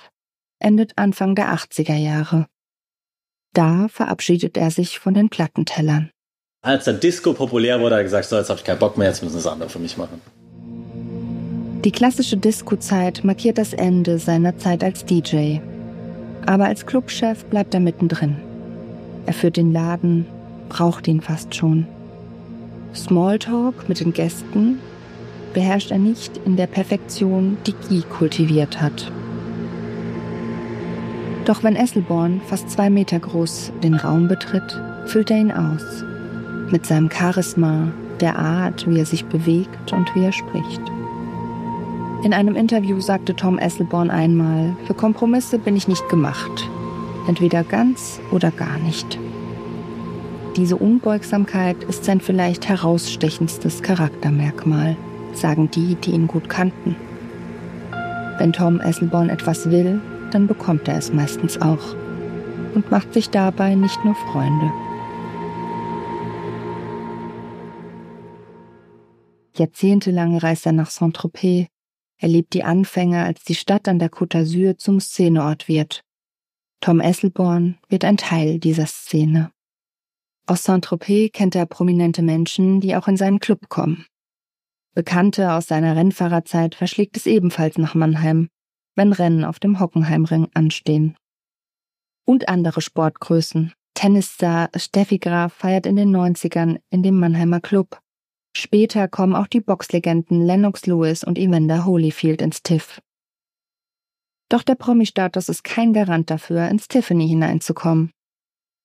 endet 0.58 0.96
Anfang 0.96 1.34
der 1.34 1.54
80er 1.54 1.96
Jahre. 1.96 2.46
Da 3.52 3.88
verabschiedet 3.88 4.56
er 4.56 4.70
sich 4.70 4.98
von 4.98 5.12
den 5.12 5.28
Plattentellern. 5.28 6.10
Als 6.62 6.84
der 6.84 6.94
Disco 6.94 7.34
populär 7.34 7.80
wurde, 7.80 7.96
hat 7.96 8.00
er 8.00 8.04
gesagt, 8.04 8.26
so, 8.26 8.36
jetzt 8.36 8.48
habe 8.48 8.58
ich 8.58 8.64
keinen 8.64 8.78
Bock 8.78 8.96
mehr, 8.96 9.08
jetzt 9.08 9.22
müssen 9.22 9.36
das 9.36 9.46
andere 9.46 9.68
für 9.68 9.78
mich 9.78 9.96
machen. 9.96 10.20
Die 11.84 11.92
klassische 11.92 12.36
Disco-Zeit 12.36 13.24
markiert 13.24 13.58
das 13.58 13.72
Ende 13.72 14.18
seiner 14.18 14.56
Zeit 14.58 14.84
als 14.84 15.04
DJ. 15.04 15.58
Aber 16.46 16.66
als 16.66 16.84
Clubchef 16.84 17.44
bleibt 17.46 17.74
er 17.74 17.80
mittendrin. 17.80 18.36
Er 19.24 19.32
führt 19.32 19.56
den 19.56 19.72
Laden, 19.72 20.26
braucht 20.70 21.06
ihn 21.06 21.20
fast 21.20 21.54
schon. 21.54 21.86
Smalltalk 22.94 23.88
mit 23.88 24.00
den 24.00 24.14
Gästen 24.14 24.78
beherrscht 25.52 25.90
er 25.90 25.98
nicht 25.98 26.40
in 26.46 26.56
der 26.56 26.66
Perfektion, 26.66 27.58
die 27.66 27.74
Guy 27.74 28.02
kultiviert 28.02 28.80
hat. 28.80 29.12
Doch 31.44 31.62
wenn 31.62 31.76
Esselborn 31.76 32.40
fast 32.46 32.70
zwei 32.70 32.88
Meter 32.88 33.18
groß 33.18 33.72
den 33.82 33.94
Raum 33.94 34.28
betritt, 34.28 34.80
füllt 35.06 35.30
er 35.30 35.38
ihn 35.38 35.52
aus. 35.52 36.04
Mit 36.70 36.86
seinem 36.86 37.10
Charisma, 37.10 37.88
der 38.20 38.38
Art, 38.38 38.88
wie 38.88 38.98
er 38.98 39.06
sich 39.06 39.24
bewegt 39.24 39.92
und 39.92 40.14
wie 40.14 40.24
er 40.24 40.32
spricht. 40.32 40.82
In 42.22 42.34
einem 42.34 42.54
Interview 42.54 43.00
sagte 43.00 43.34
Tom 43.34 43.58
Esselborn 43.58 44.10
einmal, 44.10 44.76
für 44.86 44.94
Kompromisse 44.94 45.58
bin 45.58 45.74
ich 45.74 45.88
nicht 45.88 46.08
gemacht. 46.08 46.68
Entweder 47.26 47.64
ganz 47.64 48.20
oder 48.30 48.50
gar 48.50 48.78
nicht. 48.78 49.18
Diese 50.56 50.76
Unbeugsamkeit 50.76 51.84
ist 51.84 52.04
sein 52.04 52.20
vielleicht 52.20 52.68
herausstechendstes 52.68 53.82
Charaktermerkmal, 53.82 54.96
sagen 55.32 55.70
die, 55.70 55.94
die 55.94 56.10
ihn 56.10 56.26
gut 56.26 56.48
kannten. 56.48 56.96
Wenn 58.38 58.52
Tom 58.52 58.80
Esselborn 58.80 59.28
etwas 59.28 59.70
will, 59.70 60.00
dann 60.32 60.48
bekommt 60.48 60.88
er 60.88 60.98
es 60.98 61.12
meistens 61.12 61.60
auch 61.60 61.94
und 62.74 62.90
macht 62.90 63.14
sich 63.14 63.30
dabei 63.30 63.74
nicht 63.74 64.04
nur 64.04 64.14
Freunde. 64.14 64.72
Jahrzehntelang 69.56 70.36
reist 70.38 70.66
er 70.66 70.72
nach 70.72 70.90
Saint-Tropez, 70.90 71.66
erlebt 72.18 72.54
die 72.54 72.64
Anfänge, 72.64 73.24
als 73.24 73.44
die 73.44 73.54
Stadt 73.54 73.88
an 73.88 73.98
der 73.98 74.10
Côte 74.10 74.38
d'Azur 74.38 74.78
zum 74.78 75.00
Szeneort 75.00 75.68
wird. 75.68 76.02
Tom 76.80 77.00
Esselborn 77.00 77.78
wird 77.88 78.04
ein 78.04 78.16
Teil 78.16 78.58
dieser 78.58 78.86
Szene. 78.86 79.52
Aus 80.50 80.64
Saint-Tropez 80.64 81.30
kennt 81.32 81.54
er 81.54 81.64
prominente 81.64 82.22
Menschen, 82.22 82.80
die 82.80 82.96
auch 82.96 83.06
in 83.06 83.16
seinen 83.16 83.38
Club 83.38 83.68
kommen. 83.68 84.06
Bekannte 84.96 85.52
aus 85.52 85.68
seiner 85.68 85.94
Rennfahrerzeit 85.94 86.74
verschlägt 86.74 87.16
es 87.16 87.26
ebenfalls 87.26 87.78
nach 87.78 87.94
Mannheim, 87.94 88.48
wenn 88.96 89.12
Rennen 89.12 89.44
auf 89.44 89.60
dem 89.60 89.78
Hockenheimring 89.78 90.48
anstehen. 90.52 91.16
Und 92.24 92.48
andere 92.48 92.80
Sportgrößen. 92.80 93.72
Tennisstar 93.94 94.70
Steffi 94.74 95.18
Graf 95.18 95.52
feiert 95.52 95.86
in 95.86 95.94
den 95.94 96.10
90ern 96.10 96.80
in 96.90 97.04
dem 97.04 97.20
Mannheimer 97.20 97.60
Club. 97.60 98.00
Später 98.56 99.06
kommen 99.06 99.36
auch 99.36 99.46
die 99.46 99.60
Boxlegenden 99.60 100.44
Lennox 100.44 100.84
Lewis 100.84 101.22
und 101.22 101.38
Evander 101.38 101.84
Holyfield 101.84 102.42
ins 102.42 102.64
TIFF. 102.64 103.00
Doch 104.48 104.64
der 104.64 104.74
Promi-Status 104.74 105.48
ist 105.48 105.62
kein 105.62 105.92
Garant 105.92 106.28
dafür, 106.28 106.66
ins 106.66 106.88
Tiffany 106.88 107.28
hineinzukommen. 107.28 108.10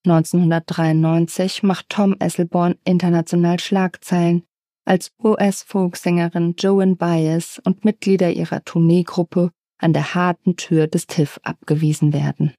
1993 0.06 1.64
macht 1.64 1.90
Tom 1.90 2.16
Esselborn 2.20 2.76
international 2.86 3.60
Schlagzeilen, 3.60 4.44
als 4.86 5.12
US-Folksängerin 5.24 6.56
Joan 6.58 6.98
Baez 6.98 7.62
und 7.64 7.86
Mitglieder 7.86 8.32
ihrer 8.32 8.64
Tourneegruppe 8.64 9.52
an 9.78 9.94
der 9.94 10.16
harten 10.16 10.56
Tür 10.56 10.88
des 10.88 11.08
TIFF 11.08 11.40
abgewiesen 11.44 12.14
werden. 12.14 12.54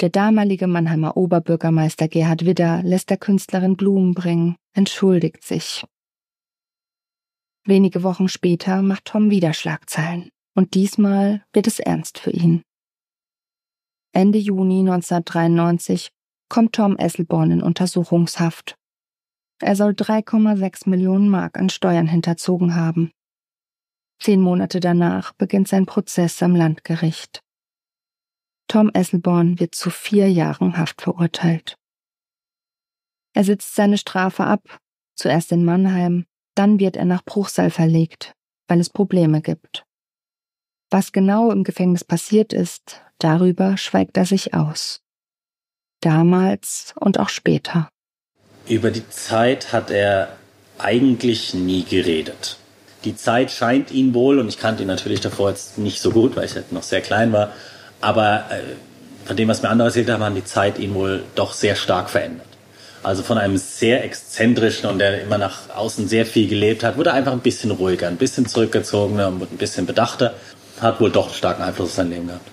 Der 0.00 0.10
damalige 0.10 0.66
Mannheimer 0.66 1.16
Oberbürgermeister 1.16 2.08
Gerhard 2.08 2.46
Widder 2.46 2.82
lässt 2.82 3.10
der 3.10 3.16
Künstlerin 3.16 3.76
Blumen 3.76 4.14
bringen, 4.14 4.56
entschuldigt 4.72 5.44
sich. 5.44 5.84
Wenige 7.64 8.02
Wochen 8.02 8.28
später 8.28 8.80
macht 8.82 9.04
Tom 9.06 9.30
wieder 9.30 9.52
Schlagzeilen. 9.52 10.30
Und 10.54 10.74
diesmal 10.74 11.44
wird 11.52 11.66
es 11.66 11.78
ernst 11.78 12.18
für 12.18 12.30
ihn. 12.30 12.62
Ende 14.12 14.38
Juni 14.38 14.80
1993 14.80 16.08
kommt 16.48 16.74
Tom 16.74 16.96
Esselborn 16.96 17.50
in 17.50 17.62
Untersuchungshaft. 17.62 18.76
Er 19.60 19.76
soll 19.76 19.92
3,6 19.92 20.88
Millionen 20.88 21.28
Mark 21.28 21.58
an 21.58 21.68
Steuern 21.68 22.06
hinterzogen 22.06 22.74
haben. 22.74 23.10
Zehn 24.20 24.40
Monate 24.40 24.80
danach 24.80 25.32
beginnt 25.34 25.68
sein 25.68 25.86
Prozess 25.86 26.42
am 26.42 26.54
Landgericht. 26.54 27.40
Tom 28.68 28.90
Esselborn 28.92 29.58
wird 29.58 29.74
zu 29.74 29.90
vier 29.90 30.30
Jahren 30.30 30.76
Haft 30.76 31.00
verurteilt. 31.00 31.76
Er 33.34 33.44
sitzt 33.44 33.74
seine 33.74 33.98
Strafe 33.98 34.44
ab, 34.44 34.78
zuerst 35.14 35.52
in 35.52 35.64
Mannheim, 35.64 36.26
dann 36.54 36.78
wird 36.78 36.96
er 36.96 37.04
nach 37.04 37.24
Bruchsal 37.24 37.70
verlegt, 37.70 38.34
weil 38.66 38.80
es 38.80 38.90
Probleme 38.90 39.40
gibt. 39.40 39.84
Was 40.90 41.12
genau 41.12 41.50
im 41.50 41.64
Gefängnis 41.64 42.04
passiert 42.04 42.52
ist, 42.52 43.02
darüber 43.18 43.76
schweigt 43.76 44.16
er 44.16 44.24
sich 44.24 44.54
aus. 44.54 45.02
Damals 46.00 46.94
und 46.98 47.18
auch 47.18 47.28
später. 47.28 47.88
Über 48.68 48.90
die 48.90 49.08
Zeit 49.08 49.72
hat 49.72 49.90
er 49.90 50.36
eigentlich 50.78 51.54
nie 51.54 51.84
geredet. 51.84 52.56
Die 53.04 53.16
Zeit 53.16 53.50
scheint 53.50 53.90
ihn 53.90 54.14
wohl, 54.14 54.38
und 54.38 54.48
ich 54.48 54.58
kannte 54.58 54.82
ihn 54.82 54.88
natürlich 54.88 55.20
davor 55.20 55.50
jetzt 55.50 55.78
nicht 55.78 56.00
so 56.00 56.10
gut, 56.10 56.36
weil 56.36 56.44
ich 56.44 56.54
halt 56.54 56.72
noch 56.72 56.82
sehr 56.82 57.00
klein 57.00 57.32
war, 57.32 57.52
aber 58.00 58.44
äh, 58.50 58.60
von 59.26 59.36
dem, 59.36 59.48
was 59.48 59.62
mir 59.62 59.68
andere 59.68 59.88
erzählt 59.88 60.10
haben, 60.10 60.22
hat 60.22 60.36
die 60.36 60.44
Zeit 60.44 60.78
ihn 60.78 60.94
wohl 60.94 61.22
doch 61.34 61.52
sehr 61.52 61.76
stark 61.76 62.10
verändert. 62.10 62.46
Also 63.02 63.22
von 63.22 63.38
einem 63.38 63.56
sehr 63.56 64.04
exzentrischen 64.04 64.88
und 64.88 64.98
der 64.98 65.22
immer 65.22 65.38
nach 65.38 65.70
außen 65.74 66.08
sehr 66.08 66.26
viel 66.26 66.48
gelebt 66.48 66.82
hat, 66.82 66.96
wurde 66.96 67.12
einfach 67.12 67.32
ein 67.32 67.40
bisschen 67.40 67.70
ruhiger, 67.70 68.08
ein 68.08 68.16
bisschen 68.16 68.46
zurückgezogener 68.46 69.28
und 69.28 69.40
ein 69.40 69.56
bisschen 69.56 69.86
bedachter. 69.86 70.34
Hat 70.80 71.00
wohl 71.00 71.10
doch 71.10 71.26
einen 71.26 71.34
starken 71.34 71.62
Einfluss 71.62 71.90
auf 71.90 71.94
sein 71.94 72.10
Leben 72.10 72.26
gehabt. 72.26 72.50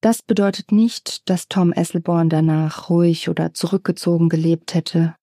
Das 0.00 0.22
bedeutet 0.22 0.72
nicht, 0.72 1.28
dass 1.28 1.48
Tom 1.48 1.72
Esselborn 1.72 2.28
danach 2.28 2.90
ruhig 2.90 3.28
oder 3.28 3.54
zurückgezogen 3.54 4.28
gelebt 4.28 4.74
hätte. 4.74 5.14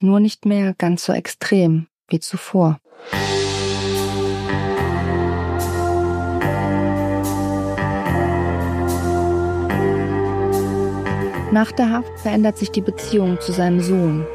Nur 0.00 0.18
nicht 0.18 0.44
mehr 0.44 0.74
ganz 0.74 1.04
so 1.04 1.12
extrem 1.12 1.86
wie 2.08 2.18
zuvor. 2.18 2.78
Nach 11.52 11.70
der 11.70 11.90
Haft 11.90 12.18
verändert 12.18 12.58
sich 12.58 12.70
die 12.70 12.80
Beziehung 12.80 13.38
zu 13.40 13.52
seinem 13.52 13.80
Sohn. 13.80 14.26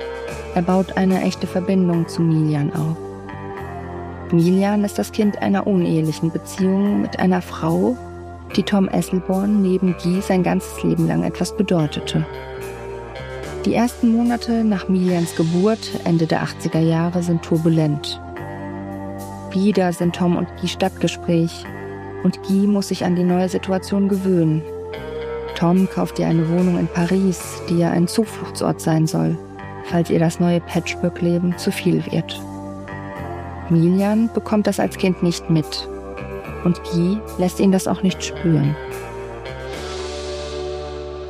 Er 0.55 0.61
baut 0.61 0.97
eine 0.97 1.21
echte 1.23 1.47
Verbindung 1.47 2.07
zu 2.07 2.21
Milian 2.21 2.71
auf. 2.73 2.95
Milian 4.31 4.83
ist 4.83 4.99
das 4.99 5.11
Kind 5.11 5.41
einer 5.41 5.67
unehelichen 5.67 6.31
Beziehung 6.31 7.01
mit 7.01 7.19
einer 7.19 7.41
Frau, 7.41 7.97
die 8.55 8.63
Tom 8.63 8.87
Esselborn 8.87 9.61
neben 9.61 9.95
Guy 10.01 10.21
sein 10.21 10.43
ganzes 10.43 10.83
Leben 10.83 11.07
lang 11.07 11.23
etwas 11.23 11.55
bedeutete. 11.55 12.25
Die 13.65 13.73
ersten 13.73 14.11
Monate 14.13 14.63
nach 14.63 14.87
Milians 14.87 15.35
Geburt, 15.35 15.99
Ende 16.05 16.25
der 16.25 16.43
80er 16.43 16.79
Jahre, 16.79 17.21
sind 17.21 17.43
turbulent. 17.43 18.21
Wieder 19.51 19.91
sind 19.91 20.15
Tom 20.15 20.37
und 20.37 20.47
Guy 20.59 20.69
Stadtgespräch 20.69 21.65
und 22.23 22.41
Guy 22.43 22.67
muss 22.67 22.87
sich 22.89 23.03
an 23.03 23.15
die 23.15 23.23
neue 23.23 23.49
Situation 23.49 24.07
gewöhnen. 24.07 24.61
Tom 25.55 25.89
kauft 25.89 26.19
ihr 26.19 26.27
eine 26.27 26.47
Wohnung 26.49 26.79
in 26.79 26.87
Paris, 26.87 27.61
die 27.69 27.79
ja 27.79 27.89
ein 27.89 28.07
Zufluchtsort 28.07 28.79
sein 28.79 29.07
soll, 29.07 29.37
falls 29.85 30.09
ihr 30.09 30.19
das 30.19 30.39
neue 30.39 30.61
Patchwork-Leben 30.61 31.57
zu 31.57 31.71
viel 31.71 32.05
wird. 32.11 32.39
Milian 33.69 34.29
bekommt 34.33 34.67
das 34.67 34.79
als 34.79 34.97
Kind 34.97 35.23
nicht 35.23 35.49
mit 35.49 35.89
und 36.67 36.83
Guy 36.83 37.17
lässt 37.37 37.59
ihn 37.61 37.71
das 37.71 37.87
auch 37.87 38.03
nicht 38.03 38.21
spüren. 38.21 38.75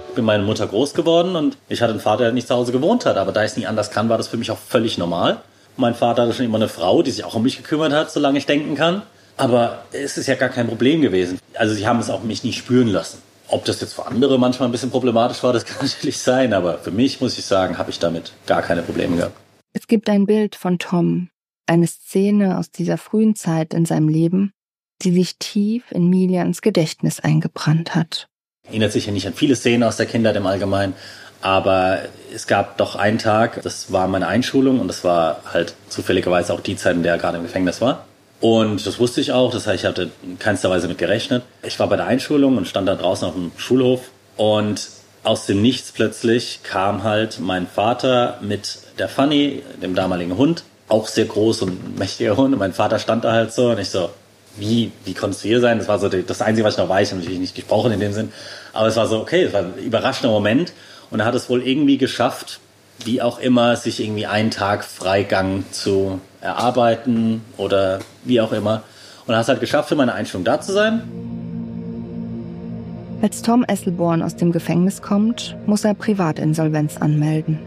Ich 0.10 0.16
bin 0.16 0.26
meine 0.26 0.42
Mutter 0.44 0.66
groß 0.66 0.96
geworden 0.96 1.36
und 1.36 1.58
ich 1.70 1.84
hatte 1.84 1.92
einen 1.92 2.00
Vater, 2.00 2.24
der 2.24 2.34
nicht 2.34 2.48
zu 2.48 2.56
Hause 2.56 2.72
gewohnt 2.72 3.06
hat, 3.06 3.18
aber 3.18 3.32
da 3.32 3.44
ich 3.44 3.52
es 3.52 3.58
nicht 3.58 3.68
anders 3.68 3.92
kann, 3.92 4.10
war 4.10 4.18
das 4.18 4.28
für 4.28 4.38
mich 4.38 4.50
auch 4.50 4.58
völlig 4.58 4.98
normal. 4.98 5.42
Mein 5.78 5.94
Vater 5.94 6.24
hatte 6.24 6.34
schon 6.34 6.48
immer 6.48 6.58
eine 6.58 6.70
Frau, 6.70 7.04
die 7.04 7.12
sich 7.12 7.24
auch 7.24 7.36
um 7.36 7.44
mich 7.44 7.58
gekümmert 7.58 7.94
hat, 7.94 8.12
solange 8.12 8.40
ich 8.40 8.48
denken 8.48 8.74
kann. 8.74 9.04
Aber 9.38 9.84
es 9.92 10.18
ist 10.18 10.26
ja 10.26 10.34
gar 10.34 10.50
kein 10.50 10.68
Problem 10.68 11.02
gewesen. 11.02 11.38
Also 11.54 11.76
sie 11.76 11.88
haben 11.88 12.00
es 12.00 12.10
auch 12.10 12.24
mich 12.24 12.44
nicht 12.44 12.58
spüren 12.58 12.88
lassen. 12.88 13.22
Ob 13.48 13.64
das 13.66 13.80
jetzt 13.80 13.94
für 13.94 14.08
andere 14.08 14.40
manchmal 14.40 14.68
ein 14.68 14.72
bisschen 14.72 14.90
problematisch 14.90 15.44
war, 15.44 15.54
das 15.54 15.66
kann 15.68 15.86
natürlich 15.86 16.18
sein, 16.18 16.52
aber 16.52 16.80
für 16.80 16.90
mich 16.90 17.22
muss 17.22 17.38
ich 17.38 17.46
sagen, 17.46 17.78
habe 17.78 17.92
ich 17.92 18.00
damit 18.00 18.34
gar 18.48 18.64
keine 18.64 18.82
Probleme 18.82 19.18
gehabt. 19.18 19.36
Es 19.74 19.86
gibt 19.86 20.10
ein 20.10 20.26
Bild 20.26 20.56
von 20.56 20.80
Tom, 20.80 21.30
eine 21.68 21.86
Szene 21.86 22.58
aus 22.58 22.72
dieser 22.72 22.98
frühen 22.98 23.36
Zeit 23.36 23.76
in 23.76 23.86
seinem 23.86 24.10
Leben, 24.10 24.52
die 25.02 25.12
sich 25.12 25.38
tief 25.38 25.84
in 25.92 26.10
Milians 26.10 26.62
Gedächtnis 26.62 27.20
eingebrannt 27.20 27.96
hat. 27.96 28.28
Erinnert 28.68 28.92
sich 28.92 29.06
ja 29.06 29.12
nicht 29.12 29.28
an 29.28 29.34
viele 29.34 29.56
Szenen 29.56 29.84
aus 29.84 29.98
der 29.98 30.06
Kindheit 30.06 30.36
im 30.36 30.46
Allgemeinen, 30.46 30.94
aber 31.42 32.00
es 32.34 32.48
gab 32.48 32.78
doch 32.78 32.96
einen 32.96 33.20
Tag, 33.20 33.62
das 33.64 33.92
war 33.92 34.08
meine 34.08 34.28
Einschulung 34.28 34.80
und 34.80 34.88
das 34.88 35.04
war 35.04 35.42
halt 35.54 35.76
zufälligerweise 35.90 36.54
auch 36.54 36.62
die 36.62 36.76
Zeit, 36.76 36.96
in 36.96 37.04
der 37.04 37.14
er 37.14 37.20
gerade 37.20 37.38
im 37.38 37.44
Gefängnis 37.44 37.80
war. 37.80 38.06
Und 38.40 38.86
das 38.86 39.00
wusste 39.00 39.22
ich 39.22 39.32
auch, 39.32 39.52
das 39.52 39.66
heißt, 39.66 39.84
ich 39.84 39.86
hatte 39.86 40.12
in 40.24 40.38
keinster 40.38 40.70
Weise 40.70 40.88
mit 40.88 40.98
gerechnet. 40.98 41.44
Ich 41.64 41.80
war 41.80 41.88
bei 41.88 41.96
der 41.96 42.06
Einschulung 42.06 42.58
und 42.58 42.68
stand 42.68 42.88
da 42.88 42.96
draußen 42.96 43.28
auf 43.28 43.34
dem 43.34 43.52
Schulhof 43.58 44.12
und 44.36 44.90
aus 45.24 45.46
dem 45.46 45.62
Nichts 45.62 45.92
plötzlich 45.92 46.62
kam 46.64 47.04
halt 47.04 47.40
mein 47.40 47.68
Vater 47.68 48.38
mit 48.42 48.80
der 49.00 49.10
Fanny, 49.10 49.64
dem 49.82 49.96
damaligen 49.96 50.38
Hund, 50.38 50.64
auch 50.88 51.08
sehr 51.08 51.26
groß 51.26 51.64
und 51.64 51.98
mächtiger 51.98 52.38
Hund. 52.38 52.54
Und 52.54 52.60
mein 52.60 52.74
Vater 52.74 53.00
stand 53.00 53.24
da 53.26 53.32
halt 53.32 53.52
so 53.52 53.72
und 53.72 53.80
ich 53.80 53.90
so, 53.90 54.10
wie, 54.60 54.92
wie 55.06 55.14
konntest 55.14 55.44
du 55.44 55.48
hier 55.48 55.62
sein? 55.62 55.78
Das 55.78 55.88
war 55.88 56.00
so 56.00 56.10
das 56.10 56.42
Einzige, 56.42 56.66
was 56.66 56.76
ich 56.76 56.80
noch 56.80 56.90
weiß. 56.90 57.08
Ich 57.08 57.12
habe 57.12 57.22
natürlich 57.22 57.40
nicht 57.40 57.56
gesprochen 57.56 57.92
in 57.92 58.00
dem 58.00 58.14
Sinn. 58.14 58.32
Aber 58.74 58.88
es 58.88 58.96
war 58.96 59.08
so, 59.08 59.20
okay, 59.20 59.44
es 59.44 59.54
war 59.54 59.62
ein 59.62 59.74
überraschender 59.84 60.32
Moment. 60.32 60.74
Und 61.10 61.20
er 61.20 61.26
hat 61.26 61.36
es 61.36 61.50
wohl 61.50 61.62
irgendwie 61.66 61.98
geschafft, 61.98 62.60
wie 63.06 63.22
auch 63.22 63.40
immer, 63.40 63.76
sich 63.76 64.04
irgendwie 64.04 64.26
einen 64.26 64.52
Tag 64.52 64.84
Freigang 64.84 65.64
zu 65.72 66.20
erarbeiten 66.42 67.42
oder 67.58 68.00
wie 68.24 68.42
auch 68.42 68.52
immer. 68.52 68.84
Und 69.26 69.34
er 69.34 69.38
hat 69.38 69.44
es 69.44 69.50
halt 69.50 69.60
geschafft, 69.60 69.90
für 69.90 69.96
meine 69.96 70.14
Einstellung 70.14 70.44
da 70.44 70.60
zu 70.60 70.74
sein. 70.74 71.02
Als 73.22 73.42
Tom 73.42 73.64
Esselborn 73.68 74.22
aus 74.22 74.36
dem 74.36 74.52
Gefängnis 74.52 75.02
kommt, 75.02 75.56
muss 75.66 75.84
er 75.84 75.96
Privatinsolvenz 75.96 76.98
anmelden. 76.98 77.60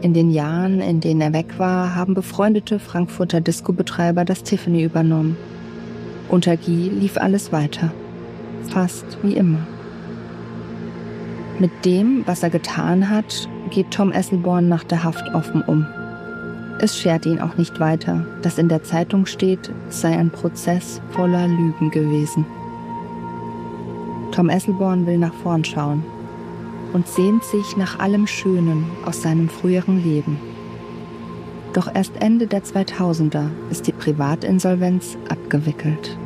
In 0.00 0.14
den 0.14 0.30
Jahren, 0.30 0.80
in 0.80 1.00
denen 1.00 1.20
er 1.20 1.32
weg 1.32 1.58
war, 1.58 1.96
haben 1.96 2.14
befreundete 2.14 2.78
Frankfurter 2.78 3.40
Disco-Betreiber 3.40 4.24
das 4.24 4.44
Tiffany 4.44 4.84
übernommen. 4.84 5.36
Unter 6.28 6.56
Guy 6.58 6.90
lief 6.90 7.16
alles 7.16 7.52
weiter. 7.52 7.90
Fast 8.70 9.18
wie 9.22 9.34
immer. 9.34 9.66
Mit 11.58 11.70
dem, 11.84 12.22
was 12.26 12.42
er 12.42 12.50
getan 12.50 13.08
hat, 13.08 13.48
geht 13.70 13.90
Tom 13.90 14.12
Esselborn 14.12 14.68
nach 14.68 14.84
der 14.84 15.04
Haft 15.04 15.34
offen 15.34 15.62
um. 15.62 15.86
Es 16.80 16.96
schert 16.96 17.26
ihn 17.26 17.40
auch 17.40 17.56
nicht 17.56 17.80
weiter, 17.80 18.24
dass 18.42 18.58
in 18.58 18.68
der 18.68 18.84
Zeitung 18.84 19.26
steht, 19.26 19.72
es 19.88 20.00
sei 20.02 20.16
ein 20.16 20.30
Prozess 20.30 21.00
voller 21.10 21.48
Lügen 21.48 21.90
gewesen. 21.90 22.44
Tom 24.30 24.50
Esselborn 24.50 25.06
will 25.06 25.18
nach 25.18 25.34
vorn 25.42 25.64
schauen 25.64 26.04
und 26.92 27.08
sehnt 27.08 27.42
sich 27.42 27.76
nach 27.76 27.98
allem 27.98 28.26
Schönen 28.26 28.84
aus 29.04 29.22
seinem 29.22 29.48
früheren 29.48 30.02
Leben. 30.04 30.38
Doch 31.72 31.94
erst 31.94 32.12
Ende 32.20 32.46
der 32.46 32.62
2000er 32.64 33.48
ist 33.70 33.86
die 33.86 33.92
Privatinsolvenz 33.92 35.16
abgewickelt. 35.28 36.16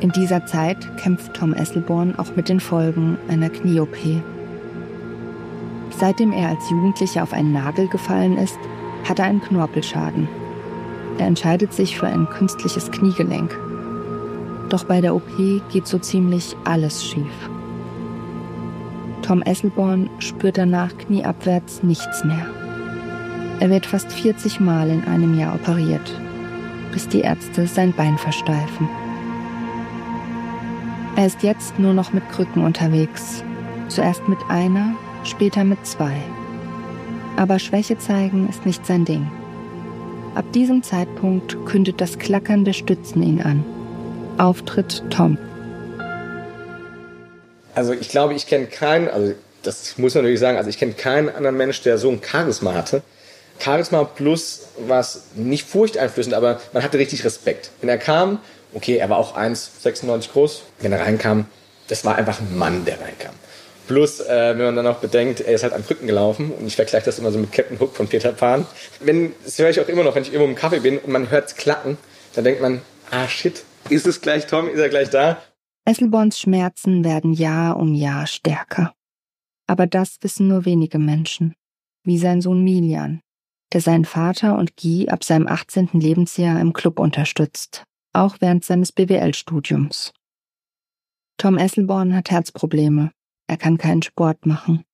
In 0.00 0.10
dieser 0.10 0.46
Zeit 0.46 0.96
kämpft 0.98 1.34
Tom 1.34 1.54
Esselborn 1.54 2.16
auch 2.18 2.34
mit 2.34 2.48
den 2.48 2.60
Folgen 2.60 3.18
einer 3.28 3.50
Knie-OP. 3.50 3.96
Seitdem 5.98 6.32
er 6.32 6.48
als 6.48 6.68
Jugendlicher 6.70 7.22
auf 7.22 7.32
einen 7.32 7.52
Nagel 7.52 7.86
gefallen 7.88 8.36
ist, 8.36 8.58
hat 9.08 9.18
er 9.20 9.26
einen 9.26 9.40
Knorpelschaden. 9.40 10.28
Er 11.18 11.26
entscheidet 11.26 11.72
sich 11.72 11.96
für 11.96 12.06
ein 12.06 12.28
künstliches 12.28 12.90
Kniegelenk. 12.90 13.56
Doch 14.70 14.84
bei 14.84 15.00
der 15.00 15.14
OP 15.14 15.30
geht 15.70 15.86
so 15.86 15.98
ziemlich 15.98 16.56
alles 16.64 17.04
schief. 17.04 17.51
Tom 19.32 19.40
Esselborn 19.40 20.10
spürt 20.18 20.58
danach 20.58 20.94
knieabwärts 20.98 21.82
nichts 21.82 22.22
mehr. 22.22 22.44
Er 23.60 23.70
wird 23.70 23.86
fast 23.86 24.12
40 24.12 24.60
Mal 24.60 24.90
in 24.90 25.04
einem 25.04 25.38
Jahr 25.38 25.54
operiert, 25.54 26.20
bis 26.92 27.08
die 27.08 27.22
Ärzte 27.22 27.66
sein 27.66 27.94
Bein 27.94 28.18
versteifen. 28.18 28.86
Er 31.16 31.24
ist 31.24 31.42
jetzt 31.42 31.78
nur 31.78 31.94
noch 31.94 32.12
mit 32.12 32.28
Krücken 32.28 32.62
unterwegs. 32.62 33.42
Zuerst 33.88 34.28
mit 34.28 34.38
einer, 34.50 34.96
später 35.24 35.64
mit 35.64 35.86
zwei. 35.86 36.12
Aber 37.38 37.58
Schwäche 37.58 37.96
zeigen 37.96 38.50
ist 38.50 38.66
nicht 38.66 38.84
sein 38.84 39.06
Ding. 39.06 39.30
Ab 40.34 40.44
diesem 40.52 40.82
Zeitpunkt 40.82 41.56
kündet 41.64 42.02
das 42.02 42.18
Klackern 42.18 42.66
der 42.66 42.74
Stützen 42.74 43.22
ihn 43.22 43.40
an. 43.40 43.64
Auftritt 44.36 45.02
Tom. 45.08 45.38
Also 47.74 47.92
ich 47.92 48.08
glaube, 48.08 48.34
ich 48.34 48.46
kenne 48.46 48.66
keinen, 48.66 49.08
also 49.08 49.34
das 49.62 49.96
muss 49.98 50.14
man 50.14 50.24
natürlich 50.24 50.40
sagen, 50.40 50.58
also 50.58 50.68
ich 50.68 50.78
kenne 50.78 50.92
keinen 50.92 51.28
anderen 51.28 51.56
Mensch, 51.56 51.82
der 51.82 51.98
so 51.98 52.10
ein 52.10 52.20
Charisma 52.22 52.74
hatte. 52.74 53.02
Charisma 53.58 54.04
plus 54.04 54.68
was 54.86 55.22
nicht 55.34 55.68
furchteinflößend, 55.68 56.34
aber 56.34 56.60
man 56.72 56.82
hatte 56.82 56.98
richtig 56.98 57.24
Respekt. 57.24 57.70
Wenn 57.80 57.88
er 57.88 57.98
kam 57.98 58.40
okay, 58.74 58.96
er 58.96 59.08
war 59.10 59.18
auch 59.18 59.36
1,96 59.36 60.32
groß. 60.32 60.62
Wenn 60.80 60.92
er 60.92 61.00
reinkam, 61.00 61.46
das 61.88 62.04
war 62.04 62.16
einfach 62.16 62.40
ein 62.40 62.56
Mann, 62.56 62.84
der 62.84 63.00
reinkam. 63.00 63.34
Plus, 63.86 64.20
äh, 64.20 64.56
wenn 64.56 64.64
man 64.64 64.76
dann 64.76 64.86
auch 64.86 64.98
bedenkt, 64.98 65.40
er 65.40 65.54
ist 65.54 65.62
halt 65.64 65.72
am 65.72 65.84
Krücken 65.84 66.06
gelaufen 66.06 66.52
und 66.52 66.66
ich 66.66 66.76
vergleiche 66.76 67.04
das 67.04 67.18
immer 67.18 67.32
so 67.32 67.38
mit 67.38 67.52
Captain 67.52 67.78
Hook 67.80 67.96
von 67.96 68.08
Peter 68.08 68.32
Pan. 68.32 68.64
Wenn, 69.00 69.34
das 69.44 69.58
höre 69.58 69.70
ich 69.70 69.80
auch 69.80 69.88
immer 69.88 70.04
noch, 70.04 70.14
wenn 70.14 70.22
ich 70.22 70.32
irgendwo 70.32 70.48
im 70.48 70.56
Kaffee 70.56 70.80
bin 70.80 70.98
und 70.98 71.10
man 71.10 71.30
hört 71.30 71.48
es 71.48 71.56
klacken, 71.56 71.98
dann 72.34 72.44
denkt 72.44 72.62
man, 72.62 72.80
ah 73.10 73.28
shit, 73.28 73.64
ist 73.90 74.06
es 74.06 74.20
gleich 74.20 74.46
Tom, 74.46 74.68
ist 74.68 74.78
er 74.78 74.88
gleich 74.88 75.10
da? 75.10 75.42
Esselborns 75.84 76.38
Schmerzen 76.38 77.04
werden 77.04 77.32
Jahr 77.32 77.76
um 77.76 77.94
Jahr 77.94 78.26
stärker. 78.26 78.94
Aber 79.66 79.86
das 79.86 80.18
wissen 80.20 80.48
nur 80.48 80.64
wenige 80.64 80.98
Menschen, 80.98 81.54
wie 82.04 82.18
sein 82.18 82.40
Sohn 82.40 82.62
Milian, 82.62 83.20
der 83.72 83.80
seinen 83.80 84.04
Vater 84.04 84.58
und 84.58 84.76
Guy 84.76 85.08
ab 85.08 85.24
seinem 85.24 85.46
18. 85.46 85.90
Lebensjahr 85.92 86.60
im 86.60 86.72
Club 86.72 86.98
unterstützt 86.98 87.84
auch 88.12 88.36
während 88.40 88.64
seines 88.64 88.92
BWL-Studiums. 88.92 90.12
Tom 91.38 91.58
Esselborn 91.58 92.14
hat 92.14 92.30
Herzprobleme. 92.30 93.12
Er 93.48 93.56
kann 93.56 93.78
keinen 93.78 94.02
Sport 94.02 94.46
machen. 94.46 94.84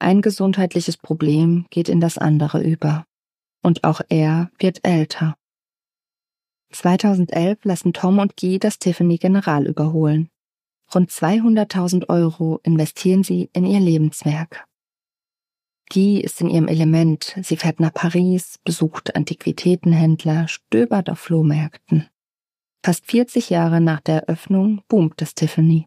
Ein 0.00 0.22
gesundheitliches 0.22 0.96
Problem 0.96 1.66
geht 1.70 1.88
in 1.88 2.00
das 2.00 2.18
andere 2.18 2.62
über. 2.62 3.04
Und 3.62 3.84
auch 3.84 4.00
er 4.08 4.50
wird 4.58 4.86
älter. 4.86 5.36
2011 6.70 7.64
lassen 7.64 7.92
Tom 7.92 8.18
und 8.18 8.36
Guy 8.36 8.58
das 8.58 8.78
Tiffany 8.78 9.18
General 9.18 9.66
überholen. 9.66 10.28
Rund 10.94 11.10
200.000 11.10 12.08
Euro 12.08 12.60
investieren 12.62 13.22
sie 13.22 13.50
in 13.52 13.66
ihr 13.66 13.80
Lebenswerk. 13.80 14.66
Guy 15.90 16.20
ist 16.20 16.40
in 16.40 16.50
ihrem 16.50 16.68
Element. 16.68 17.36
Sie 17.42 17.56
fährt 17.56 17.80
nach 17.80 17.92
Paris, 17.92 18.58
besucht 18.64 19.16
Antiquitätenhändler, 19.16 20.48
stöbert 20.48 21.10
auf 21.10 21.18
Flohmärkten. 21.18 22.08
Fast 22.84 23.06
40 23.06 23.50
Jahre 23.50 23.80
nach 23.80 24.00
der 24.00 24.22
Eröffnung 24.22 24.82
boomt 24.88 25.20
das 25.20 25.34
Tiffany. 25.34 25.86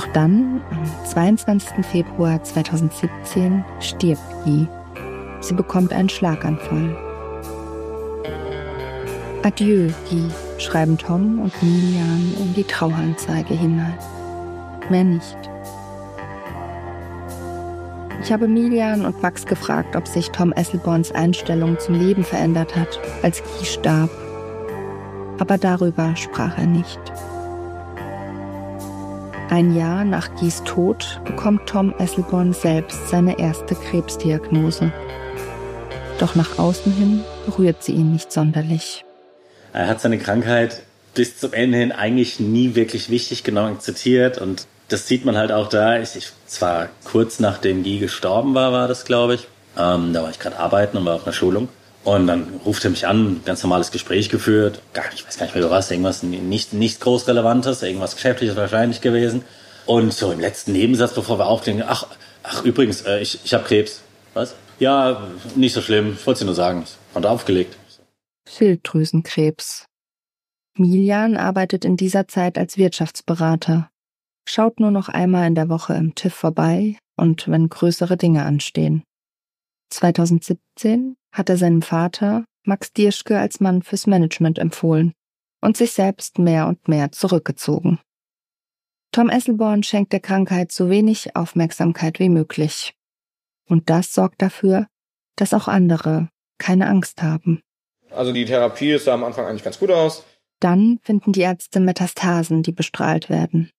Doch 0.00 0.06
dann, 0.14 0.62
am 0.70 1.06
22. 1.06 1.84
Februar 1.84 2.42
2017, 2.42 3.62
stirbt 3.80 4.22
Guy. 4.44 4.66
Sie 5.42 5.52
bekommt 5.52 5.92
einen 5.92 6.08
Schlaganfall. 6.08 6.96
Adieu, 9.42 9.90
Guy, 10.08 10.24
schreiben 10.56 10.96
Tom 10.96 11.40
und 11.40 11.52
Milian 11.62 12.32
in 12.40 12.54
die 12.54 12.64
Trauanzeige 12.64 13.52
hinein. 13.52 13.92
Mehr 14.88 15.04
nicht. 15.04 15.36
Ich 18.22 18.32
habe 18.32 18.48
Milian 18.48 19.04
und 19.04 19.20
Max 19.20 19.44
gefragt, 19.44 19.96
ob 19.96 20.08
sich 20.08 20.30
Tom 20.30 20.54
Esselborns 20.54 21.12
Einstellung 21.12 21.78
zum 21.78 21.96
Leben 21.96 22.24
verändert 22.24 22.74
hat, 22.74 22.98
als 23.22 23.42
Guy 23.42 23.66
starb. 23.66 24.08
Aber 25.38 25.58
darüber 25.58 26.16
sprach 26.16 26.56
er 26.56 26.66
nicht. 26.66 27.00
Ein 29.50 29.74
Jahr 29.74 30.04
nach 30.04 30.36
Guys 30.36 30.62
Tod 30.62 31.20
bekommt 31.24 31.68
Tom 31.68 31.92
Esselborn 31.98 32.52
selbst 32.52 33.08
seine 33.08 33.40
erste 33.40 33.74
Krebsdiagnose. 33.74 34.92
Doch 36.20 36.36
nach 36.36 36.60
außen 36.60 36.92
hin 36.92 37.24
berührt 37.46 37.82
sie 37.82 37.90
ihn 37.90 38.12
nicht 38.12 38.30
sonderlich. 38.30 39.04
Er 39.72 39.88
hat 39.88 40.00
seine 40.00 40.18
Krankheit 40.18 40.82
bis 41.14 41.36
zum 41.38 41.52
Ende 41.52 41.78
hin 41.78 41.90
eigentlich 41.90 42.38
nie 42.38 42.76
wirklich 42.76 43.10
wichtig 43.10 43.42
genau 43.42 43.66
akzeptiert 43.66 44.38
und 44.38 44.68
das 44.86 45.08
sieht 45.08 45.24
man 45.24 45.36
halt 45.36 45.50
auch 45.50 45.68
da. 45.68 45.98
Ich, 45.98 46.14
ich 46.14 46.30
zwar 46.46 46.88
kurz 47.02 47.40
nachdem 47.40 47.82
Guy 47.82 47.98
gestorben 47.98 48.54
war, 48.54 48.72
war 48.72 48.86
das, 48.86 49.04
glaube 49.04 49.34
ich. 49.34 49.48
Ähm, 49.76 50.12
da 50.12 50.22
war 50.22 50.30
ich 50.30 50.38
gerade 50.38 50.60
arbeiten 50.60 50.96
und 50.96 51.06
war 51.06 51.16
auf 51.16 51.24
einer 51.24 51.32
Schulung. 51.32 51.68
Und 52.02 52.26
dann 52.26 52.60
ruft 52.64 52.84
er 52.84 52.90
mich 52.90 53.06
an, 53.06 53.42
ganz 53.44 53.62
normales 53.62 53.90
Gespräch 53.90 54.30
geführt. 54.30 54.80
Gar, 54.94 55.04
ich 55.14 55.26
weiß 55.26 55.36
gar 55.36 55.46
nicht 55.46 55.54
mehr 55.54 55.64
über 55.64 55.74
was, 55.74 55.90
irgendwas 55.90 56.22
nicht, 56.22 56.72
nicht 56.72 57.00
groß 57.00 57.28
Relevantes, 57.28 57.82
irgendwas 57.82 58.14
Geschäftliches 58.14 58.56
wahrscheinlich 58.56 59.00
gewesen. 59.00 59.44
Und 59.84 60.12
so 60.12 60.32
im 60.32 60.40
letzten 60.40 60.72
Nebensatz, 60.72 61.14
bevor 61.14 61.38
wir 61.38 61.46
aufklingen, 61.46 61.84
ach, 61.86 62.06
ach 62.42 62.64
übrigens, 62.64 63.02
äh, 63.02 63.20
ich, 63.20 63.40
ich 63.44 63.52
habe 63.52 63.64
Krebs. 63.64 64.00
Was? 64.32 64.54
Ja, 64.78 65.26
nicht 65.56 65.74
so 65.74 65.82
schlimm. 65.82 66.16
Ich 66.18 66.26
wollte 66.26 66.40
dir 66.40 66.46
nur 66.46 66.54
sagen. 66.54 66.84
Hat 67.14 67.26
aufgelegt. 67.26 67.76
Schilddrüsenkrebs. 68.48 69.86
Milian 70.78 71.36
arbeitet 71.36 71.84
in 71.84 71.96
dieser 71.96 72.28
Zeit 72.28 72.56
als 72.56 72.78
Wirtschaftsberater, 72.78 73.90
schaut 74.48 74.80
nur 74.80 74.90
noch 74.90 75.08
einmal 75.08 75.46
in 75.46 75.54
der 75.54 75.68
Woche 75.68 75.94
im 75.94 76.14
TÜV 76.14 76.32
vorbei 76.32 76.96
und 77.16 77.48
wenn 77.48 77.68
größere 77.68 78.16
Dinge 78.16 78.44
anstehen. 78.44 79.02
2017 79.90 81.16
hat 81.32 81.48
er 81.48 81.56
seinem 81.56 81.82
Vater, 81.82 82.44
Max 82.64 82.92
Dierschke, 82.92 83.38
als 83.38 83.60
Mann 83.60 83.82
fürs 83.82 84.06
Management 84.06 84.58
empfohlen 84.58 85.12
und 85.60 85.76
sich 85.76 85.92
selbst 85.92 86.38
mehr 86.38 86.66
und 86.66 86.88
mehr 86.88 87.12
zurückgezogen. 87.12 87.98
Tom 89.12 89.28
Esselborn 89.28 89.82
schenkt 89.82 90.12
der 90.12 90.20
Krankheit 90.20 90.70
so 90.70 90.88
wenig 90.88 91.34
Aufmerksamkeit 91.34 92.20
wie 92.20 92.28
möglich. 92.28 92.94
Und 93.68 93.90
das 93.90 94.14
sorgt 94.14 94.40
dafür, 94.40 94.86
dass 95.36 95.54
auch 95.54 95.68
andere 95.68 96.28
keine 96.58 96.86
Angst 96.88 97.22
haben. 97.22 97.60
Also 98.10 98.32
die 98.32 98.44
Therapie 98.44 98.98
sah 98.98 99.14
am 99.14 99.24
Anfang 99.24 99.46
eigentlich 99.46 99.64
ganz 99.64 99.78
gut 99.78 99.90
aus. 99.90 100.24
Dann 100.60 100.98
finden 101.02 101.32
die 101.32 101.40
Ärzte 101.40 101.80
Metastasen, 101.80 102.62
die 102.62 102.72
bestrahlt 102.72 103.30
werden. 103.30 103.70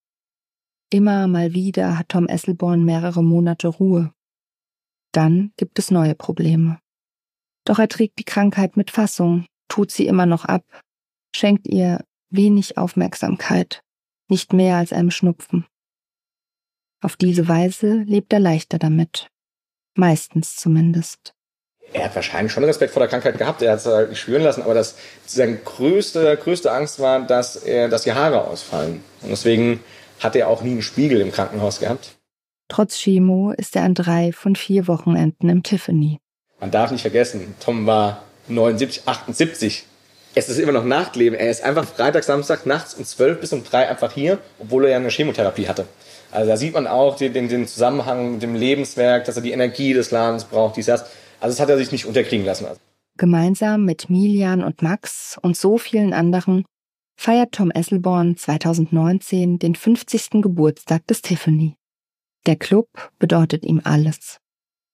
Immer 0.89 1.27
mal 1.27 1.53
wieder 1.53 1.97
hat 1.97 2.09
Tom 2.09 2.27
Esselborn 2.27 2.83
mehrere 2.83 3.23
Monate 3.23 3.69
Ruhe. 3.69 4.11
Dann 5.13 5.53
gibt 5.55 5.79
es 5.79 5.91
neue 5.91 6.15
Probleme. 6.15 6.79
Doch 7.65 7.79
er 7.79 7.87
trägt 7.87 8.19
die 8.19 8.23
Krankheit 8.23 8.77
mit 8.77 8.91
Fassung, 8.91 9.45
tut 9.67 9.91
sie 9.91 10.07
immer 10.07 10.25
noch 10.25 10.45
ab, 10.45 10.63
schenkt 11.35 11.67
ihr 11.67 12.03
wenig 12.29 12.77
Aufmerksamkeit, 12.77 13.81
nicht 14.29 14.53
mehr 14.53 14.77
als 14.77 14.93
einem 14.93 15.11
Schnupfen. 15.11 15.65
Auf 17.03 17.15
diese 17.15 17.47
Weise 17.47 18.03
lebt 18.05 18.31
er 18.31 18.39
leichter 18.39 18.77
damit. 18.77 19.27
Meistens 19.95 20.55
zumindest. 20.55 21.33
Er 21.93 22.05
hat 22.05 22.15
wahrscheinlich 22.15 22.53
schon 22.53 22.63
Respekt 22.63 22.93
vor 22.93 23.01
der 23.01 23.09
Krankheit 23.09 23.37
gehabt, 23.37 23.61
er 23.61 23.73
hat 23.73 23.79
es 23.79 23.85
halt 23.85 24.17
spüren 24.17 24.43
lassen, 24.43 24.61
aber 24.61 24.73
das, 24.73 24.97
seine 25.25 25.57
größte, 25.57 26.37
größte 26.37 26.71
Angst 26.71 26.99
war, 26.99 27.25
dass, 27.25 27.57
er, 27.57 27.89
dass 27.89 28.03
die 28.03 28.13
Haare 28.13 28.47
ausfallen. 28.47 29.03
Und 29.21 29.29
deswegen 29.29 29.81
hat 30.19 30.35
er 30.35 30.47
auch 30.47 30.61
nie 30.61 30.71
einen 30.71 30.81
Spiegel 30.81 31.19
im 31.19 31.33
Krankenhaus 31.33 31.79
gehabt. 31.79 32.17
Trotz 32.69 32.97
Chemo 32.97 33.51
ist 33.51 33.75
er 33.75 33.83
an 33.83 33.95
drei 33.95 34.31
von 34.31 34.55
vier 34.55 34.87
Wochenenden 34.87 35.49
im 35.49 35.63
Tiffany. 35.63 36.20
Man 36.61 36.69
darf 36.69 36.91
nicht 36.91 37.01
vergessen, 37.01 37.55
Tom 37.59 37.87
war 37.87 38.21
79, 38.47 39.07
78. 39.07 39.83
Es 40.35 40.47
ist 40.47 40.59
immer 40.59 40.71
noch 40.71 40.85
Nachtleben. 40.85 41.37
Er 41.37 41.49
ist 41.49 41.63
einfach 41.63 41.85
Freitag, 41.85 42.23
Samstag, 42.23 42.67
nachts 42.67 42.93
um 42.93 43.03
12 43.03 43.41
bis 43.41 43.51
um 43.51 43.63
3 43.63 43.89
einfach 43.89 44.13
hier, 44.13 44.37
obwohl 44.59 44.85
er 44.85 44.91
ja 44.91 44.97
eine 44.97 45.09
Chemotherapie 45.09 45.67
hatte. 45.67 45.87
Also 46.31 46.49
da 46.49 46.57
sieht 46.57 46.73
man 46.73 46.85
auch 46.85 47.17
den, 47.17 47.33
den, 47.33 47.49
den 47.49 47.67
Zusammenhang 47.67 48.33
mit 48.33 48.43
dem 48.43 48.53
Lebenswerk, 48.53 49.25
dass 49.25 49.35
er 49.35 49.41
die 49.41 49.51
Energie 49.51 49.93
des 49.93 50.11
Ladens 50.11 50.45
braucht, 50.45 50.77
dies, 50.77 50.85
das. 50.85 51.01
Also 51.39 51.53
das 51.53 51.59
hat 51.59 51.69
er 51.69 51.77
sich 51.77 51.91
nicht 51.91 52.05
unterkriegen 52.05 52.45
lassen. 52.45 52.67
Gemeinsam 53.17 53.83
mit 53.83 54.11
Milian 54.11 54.63
und 54.63 54.83
Max 54.83 55.37
und 55.41 55.57
so 55.57 55.79
vielen 55.79 56.13
anderen 56.13 56.63
feiert 57.19 57.53
Tom 57.53 57.71
Esselborn 57.71 58.37
2019 58.37 59.57
den 59.57 59.73
50. 59.73 60.41
Geburtstag 60.41 61.05
des 61.07 61.23
Tiffany. 61.23 61.75
Der 62.45 62.55
Club 62.55 62.87
bedeutet 63.17 63.65
ihm 63.65 63.81
alles. 63.83 64.37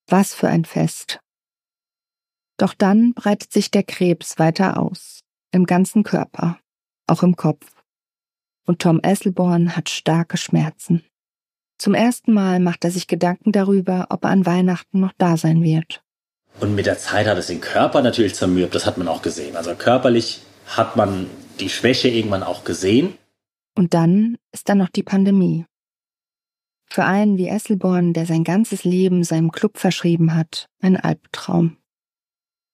Was 0.07 0.33
für 0.33 0.47
ein 0.47 0.63
Fest. 0.63 1.19
Doch 2.57 2.73
dann 2.73 3.13
breitet 3.13 3.53
sich 3.53 3.71
der 3.71 3.83
Krebs 3.83 4.39
weiter 4.39 4.79
aus, 4.79 5.21
im 5.51 5.65
ganzen 5.65 6.03
Körper, 6.03 6.59
auch 7.05 7.23
im 7.23 7.35
Kopf. 7.35 7.65
Und 8.65 8.81
Tom 8.81 8.99
Esselborn 9.01 9.75
hat 9.75 9.89
starke 9.89 10.37
Schmerzen. 10.37 11.03
Zum 11.77 11.93
ersten 11.93 12.33
Mal 12.33 12.59
macht 12.59 12.83
er 12.83 12.91
sich 12.91 13.07
Gedanken 13.07 13.51
darüber, 13.51 14.07
ob 14.09 14.23
er 14.23 14.31
an 14.31 14.45
Weihnachten 14.45 14.99
noch 14.99 15.13
da 15.17 15.37
sein 15.37 15.63
wird. 15.63 16.03
Und 16.59 16.73
mit 16.73 16.87
der 16.87 16.97
Zeit 16.97 17.27
hat 17.27 17.37
es 17.37 17.47
den 17.47 17.61
Körper 17.61 18.01
natürlich 18.01 18.33
zermürbt, 18.33 18.73
das 18.73 18.87
hat 18.87 18.97
man 18.97 19.07
auch 19.07 19.21
gesehen. 19.21 19.55
Also 19.55 19.75
körperlich 19.75 20.41
hat 20.65 20.95
man 20.95 21.29
die 21.59 21.69
Schwäche 21.69 22.07
irgendwann 22.07 22.43
auch 22.43 22.63
gesehen. 22.63 23.13
Und 23.75 23.93
dann 23.93 24.37
ist 24.51 24.67
da 24.67 24.73
noch 24.73 24.89
die 24.89 25.03
Pandemie. 25.03 25.65
Für 26.89 27.05
einen 27.05 27.37
wie 27.37 27.47
Esselborn, 27.47 28.13
der 28.13 28.25
sein 28.25 28.43
ganzes 28.43 28.83
Leben 28.83 29.23
seinem 29.23 29.51
Club 29.51 29.77
verschrieben 29.77 30.33
hat, 30.33 30.67
ein 30.81 30.97
Albtraum. 30.97 31.77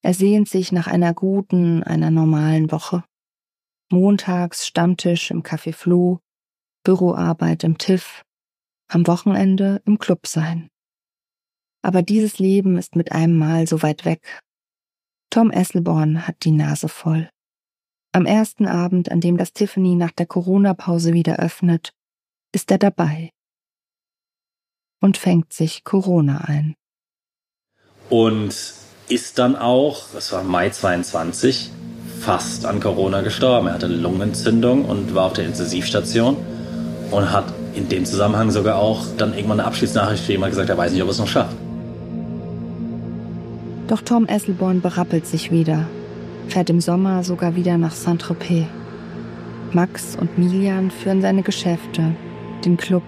Er 0.03 0.13
sehnt 0.13 0.49
sich 0.49 0.73
nach 0.73 0.87
einer 0.87 1.13
guten, 1.13 1.81
einer 1.81 2.11
normalen 2.11 2.71
Woche. 2.71 3.05
Montags 3.89 4.67
Stammtisch 4.67 5.31
im 5.31 5.43
Café 5.43 5.73
Flo, 5.73 6.19
Büroarbeit 6.83 7.63
im 7.63 7.77
TIFF, 7.77 8.23
am 8.89 9.07
Wochenende 9.07 9.81
im 9.85 9.99
Club 9.99 10.27
sein. 10.27 10.69
Aber 11.81 12.01
dieses 12.01 12.37
Leben 12.37 12.77
ist 12.77 12.97
mit 12.97 13.13
einem 13.13 13.37
Mal 13.37 13.65
so 13.65 13.81
weit 13.81 14.03
weg. 14.03 14.41
Tom 15.29 15.51
Esselborn 15.51 16.27
hat 16.27 16.43
die 16.43 16.51
Nase 16.51 16.89
voll. 16.89 17.29
Am 18.11 18.25
ersten 18.25 18.67
Abend, 18.67 19.09
an 19.09 19.21
dem 19.21 19.37
das 19.37 19.53
Tiffany 19.53 19.95
nach 19.95 20.11
der 20.11 20.25
Corona-Pause 20.25 21.13
wieder 21.13 21.37
öffnet, 21.37 21.93
ist 22.51 22.71
er 22.71 22.77
dabei 22.77 23.31
und 24.99 25.17
fängt 25.17 25.53
sich 25.53 25.83
Corona 25.83 26.39
ein. 26.41 26.75
Und 28.09 28.83
ist 29.09 29.37
dann 29.39 29.55
auch, 29.55 30.03
das 30.13 30.31
war 30.31 30.43
Mai 30.43 30.69
22, 30.69 31.71
fast 32.21 32.65
an 32.65 32.79
Corona 32.79 33.21
gestorben. 33.21 33.67
Er 33.67 33.73
hatte 33.73 33.87
eine 33.87 33.95
Lungenentzündung 33.95 34.85
und 34.85 35.13
war 35.13 35.25
auf 35.25 35.33
der 35.33 35.45
Intensivstation 35.45 36.37
und 37.11 37.31
hat 37.31 37.45
in 37.75 37.89
dem 37.89 38.05
Zusammenhang 38.05 38.51
sogar 38.51 38.77
auch 38.77 39.01
dann 39.17 39.33
irgendwann 39.33 39.59
eine 39.59 39.67
Abschiedsnachricht 39.67 40.23
geschrieben 40.23 40.43
und 40.43 40.49
gesagt, 40.49 40.69
er 40.69 40.77
weiß 40.77 40.91
nicht, 40.91 41.01
ob 41.01 41.09
er 41.09 41.11
es 41.11 41.19
noch 41.19 41.27
schafft. 41.27 41.55
Doch 43.87 44.01
Tom 44.01 44.25
Esselborn 44.27 44.81
berappelt 44.81 45.27
sich 45.27 45.51
wieder, 45.51 45.85
fährt 46.47 46.69
im 46.69 46.79
Sommer 46.79 47.23
sogar 47.23 47.55
wieder 47.55 47.77
nach 47.77 47.91
Saint-Tropez. 47.91 48.65
Max 49.73 50.15
und 50.15 50.37
Milian 50.37 50.91
führen 50.91 51.21
seine 51.21 51.41
Geschäfte, 51.41 52.15
den 52.63 52.77
Club, 52.77 53.03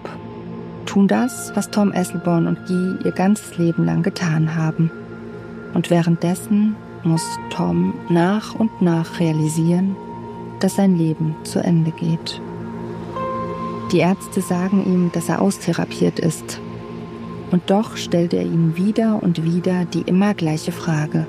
tun 0.84 1.08
das, 1.08 1.52
was 1.54 1.70
Tom 1.70 1.92
Esselborn 1.92 2.46
und 2.46 2.66
Guy 2.66 2.96
ihr 3.04 3.12
ganzes 3.12 3.56
Leben 3.56 3.84
lang 3.84 4.02
getan 4.02 4.56
haben. 4.56 4.90
Und 5.76 5.90
währenddessen 5.90 6.74
muss 7.04 7.38
Tom 7.50 7.92
nach 8.08 8.54
und 8.54 8.80
nach 8.80 9.20
realisieren, 9.20 9.94
dass 10.58 10.76
sein 10.76 10.96
Leben 10.96 11.36
zu 11.42 11.58
Ende 11.58 11.90
geht. 11.90 12.40
Die 13.92 13.98
Ärzte 13.98 14.40
sagen 14.40 14.86
ihm, 14.86 15.10
dass 15.12 15.28
er 15.28 15.42
austherapiert 15.42 16.18
ist 16.18 16.62
und 17.50 17.64
doch 17.66 17.98
stellt 17.98 18.32
er 18.32 18.42
ihm 18.42 18.78
wieder 18.78 19.22
und 19.22 19.44
wieder 19.44 19.84
die 19.84 20.00
immer 20.00 20.32
gleiche 20.32 20.72
Frage. 20.72 21.26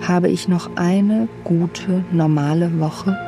Habe 0.00 0.30
ich 0.30 0.48
noch 0.48 0.70
eine 0.76 1.28
gute, 1.44 2.02
normale 2.10 2.80
Woche? 2.80 3.18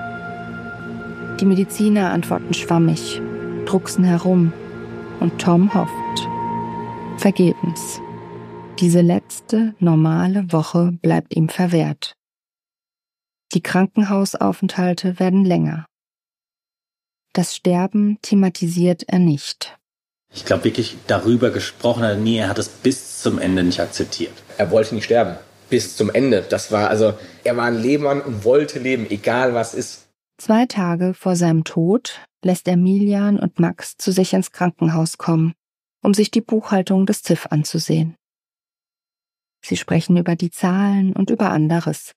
Die 1.38 1.44
Mediziner 1.44 2.12
antworten 2.12 2.54
schwammig, 2.54 3.20
drucksen 3.66 4.04
herum 4.04 4.54
und 5.20 5.38
Tom 5.38 5.74
hofft. 5.74 6.28
Vergebens. 7.18 8.00
Diese 8.80 9.02
letzte, 9.02 9.74
normale 9.78 10.52
Woche 10.52 10.92
bleibt 11.02 11.36
ihm 11.36 11.50
verwehrt. 11.50 12.14
Die 13.52 13.60
Krankenhausaufenthalte 13.60 15.20
werden 15.20 15.44
länger. 15.44 15.84
Das 17.34 17.54
Sterben 17.54 18.16
thematisiert 18.22 19.04
er 19.06 19.18
nicht. 19.18 19.76
Ich 20.32 20.46
glaube 20.46 20.64
wirklich, 20.64 20.96
darüber 21.06 21.50
gesprochen 21.50 22.02
hat 22.04 22.12
er 22.12 22.16
nie. 22.16 22.38
Er 22.38 22.48
hat 22.48 22.58
es 22.58 22.70
bis 22.70 23.20
zum 23.20 23.38
Ende 23.38 23.64
nicht 23.64 23.80
akzeptiert. 23.80 24.32
Er 24.56 24.70
wollte 24.70 24.94
nicht 24.94 25.04
sterben. 25.04 25.36
Bis 25.68 25.94
zum 25.94 26.08
Ende. 26.08 26.42
Das 26.48 26.72
war 26.72 26.88
also, 26.88 27.12
er 27.44 27.58
war 27.58 27.66
ein 27.66 27.82
Lebemann 27.82 28.22
und 28.22 28.44
wollte 28.46 28.78
leben, 28.78 29.10
egal 29.10 29.52
was 29.52 29.74
ist. 29.74 30.08
Zwei 30.38 30.64
Tage 30.64 31.12
vor 31.12 31.36
seinem 31.36 31.64
Tod 31.64 32.18
lässt 32.42 32.66
er 32.66 32.78
Milian 32.78 33.38
und 33.38 33.60
Max 33.60 33.98
zu 33.98 34.10
sich 34.10 34.32
ins 34.32 34.52
Krankenhaus 34.52 35.18
kommen, 35.18 35.52
um 36.02 36.14
sich 36.14 36.30
die 36.30 36.40
Buchhaltung 36.40 37.04
des 37.04 37.22
ZIF 37.22 37.48
anzusehen. 37.50 38.16
Sie 39.62 39.76
sprechen 39.76 40.16
über 40.16 40.36
die 40.36 40.50
Zahlen 40.50 41.12
und 41.14 41.30
über 41.30 41.50
anderes. 41.50 42.12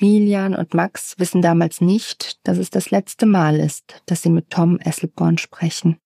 Milian 0.00 0.54
und 0.54 0.74
Max 0.74 1.18
wissen 1.18 1.42
damals 1.42 1.80
nicht, 1.80 2.38
dass 2.46 2.58
es 2.58 2.70
das 2.70 2.90
letzte 2.90 3.26
Mal 3.26 3.60
ist, 3.60 4.02
dass 4.06 4.22
sie 4.22 4.30
mit 4.30 4.50
Tom 4.50 4.78
Esselborn 4.78 5.38
sprechen. 5.38 5.98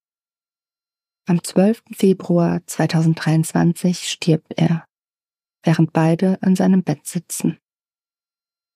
Am 1.26 1.42
12. 1.42 1.82
Februar 1.92 2.60
2023 2.66 4.08
stirbt 4.08 4.54
er, 4.56 4.84
während 5.62 5.92
beide 5.92 6.40
an 6.42 6.56
seinem 6.56 6.82
Bett 6.82 7.06
sitzen. 7.06 7.58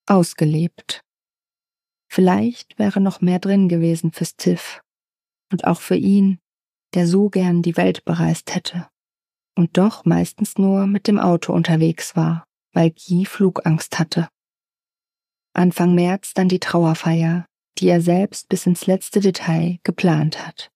Ausgelebt. 0.06 1.02
Vielleicht 2.10 2.78
wäre 2.78 3.00
noch 3.00 3.20
mehr 3.20 3.38
drin 3.38 3.68
gewesen 3.68 4.12
fürs 4.12 4.36
Tiff 4.36 4.80
und 5.52 5.64
auch 5.64 5.80
für 5.80 5.96
ihn, 5.96 6.40
der 6.94 7.06
so 7.06 7.28
gern 7.28 7.62
die 7.62 7.76
Welt 7.76 8.04
bereist 8.04 8.54
hätte 8.54 8.89
und 9.56 9.76
doch 9.76 10.04
meistens 10.04 10.58
nur 10.58 10.86
mit 10.86 11.06
dem 11.06 11.18
Auto 11.18 11.52
unterwegs 11.52 12.16
war, 12.16 12.44
weil 12.72 12.90
Guy 12.90 13.24
Flugangst 13.24 13.98
hatte. 13.98 14.28
Anfang 15.52 15.94
März 15.94 16.32
dann 16.34 16.48
die 16.48 16.60
Trauerfeier, 16.60 17.46
die 17.78 17.88
er 17.88 18.00
selbst 18.00 18.48
bis 18.48 18.66
ins 18.66 18.86
letzte 18.86 19.20
Detail 19.20 19.78
geplant 19.82 20.46
hat. 20.46 20.70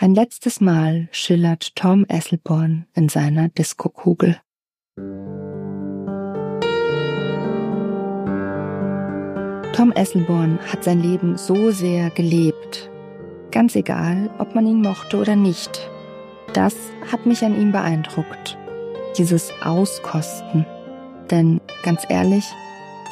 Ein 0.00 0.14
letztes 0.14 0.60
Mal 0.60 1.08
schillert 1.10 1.74
Tom 1.74 2.04
Esselborn 2.08 2.86
in 2.94 3.08
seiner 3.08 3.48
Diskokugel. 3.48 4.40
Tom 9.72 9.92
Esselborn 9.92 10.58
hat 10.60 10.84
sein 10.84 11.00
Leben 11.00 11.36
so 11.36 11.70
sehr 11.70 12.10
gelebt. 12.10 12.90
Ganz 13.50 13.76
egal, 13.76 14.30
ob 14.38 14.54
man 14.54 14.66
ihn 14.66 14.82
mochte 14.82 15.18
oder 15.18 15.36
nicht. 15.36 15.90
Das 16.52 16.74
hat 17.10 17.26
mich 17.26 17.44
an 17.44 17.60
ihm 17.60 17.72
beeindruckt. 17.72 18.56
Dieses 19.16 19.52
Auskosten. 19.62 20.64
Denn 21.30 21.60
ganz 21.82 22.02
ehrlich, 22.08 22.44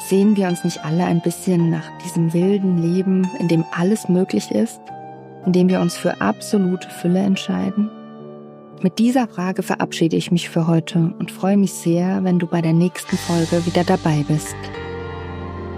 sehen 0.07 0.35
wir 0.35 0.47
uns 0.47 0.63
nicht 0.63 0.83
alle 0.83 1.05
ein 1.05 1.21
bisschen 1.21 1.69
nach 1.69 1.97
diesem 1.99 2.33
wilden 2.33 2.77
Leben, 2.81 3.29
in 3.39 3.47
dem 3.47 3.65
alles 3.71 4.09
möglich 4.09 4.51
ist, 4.51 4.79
in 5.45 5.51
dem 5.51 5.69
wir 5.69 5.81
uns 5.81 5.95
für 5.97 6.19
absolute 6.21 6.89
Fülle 6.89 7.19
entscheiden? 7.19 7.89
Mit 8.81 8.99
dieser 8.99 9.27
Frage 9.27 9.63
verabschiede 9.63 10.15
ich 10.15 10.31
mich 10.31 10.49
für 10.49 10.67
heute 10.67 11.13
und 11.17 11.31
freue 11.31 11.57
mich 11.57 11.73
sehr, 11.73 12.23
wenn 12.23 12.37
du 12.37 12.45
bei 12.45 12.61
der 12.61 12.73
nächsten 12.73 13.17
Folge 13.17 13.65
wieder 13.65 13.83
dabei 13.83 14.23
bist. 14.27 14.55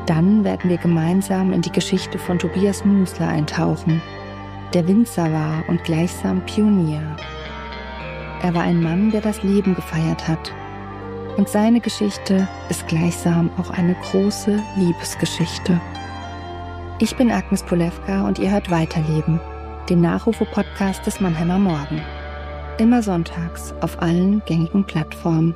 Dann 0.06 0.44
werden 0.44 0.70
wir 0.70 0.78
gemeinsam 0.78 1.54
in 1.54 1.62
die 1.62 1.72
Geschichte 1.72 2.18
von 2.20 2.40
Tobias 2.40 2.84
Musler 2.84 3.30
eintauchen, 3.30 4.02
der 4.74 4.88
Winzer 4.88 5.32
war 5.32 5.64
und 5.68 5.84
gleichsam 5.84 6.42
Pionier. 6.46 7.16
Er 8.42 8.54
war 8.54 8.64
ein 8.64 8.82
Mann, 8.82 9.12
der 9.12 9.22
das 9.22 9.44
Leben 9.44 9.76
gefeiert 9.76 10.28
hat. 10.28 10.54
Und 11.38 11.50
seine 11.50 11.82
Geschichte 11.82 12.48
ist 12.70 12.88
gleichsam 12.88 13.50
auch 13.58 13.70
eine 13.70 13.96
große 13.96 14.62
Liebesgeschichte. 14.78 15.80
Ich 17.00 17.16
bin 17.16 17.32
Agnes 17.32 17.64
Polewka 17.64 18.28
und 18.28 18.40
ihr 18.40 18.52
hört 18.52 18.70
Weiterleben, 18.72 19.40
den 19.90 20.02
Nachrufe-Podcast 20.02 21.06
des 21.06 21.20
Mannheimer 21.20 21.60
Morgen. 21.60 22.02
Immer 22.78 23.04
sonntags 23.04 23.74
auf 23.82 24.02
allen 24.02 24.42
gängigen 24.46 24.86
Plattformen. 24.86 25.56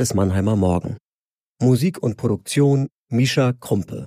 Des 0.00 0.14
Mannheimer 0.14 0.56
Morgen. 0.56 0.96
Musik 1.60 2.02
und 2.02 2.16
Produktion 2.16 2.88
Mischa 3.10 3.52
Krumpe. 3.52 4.06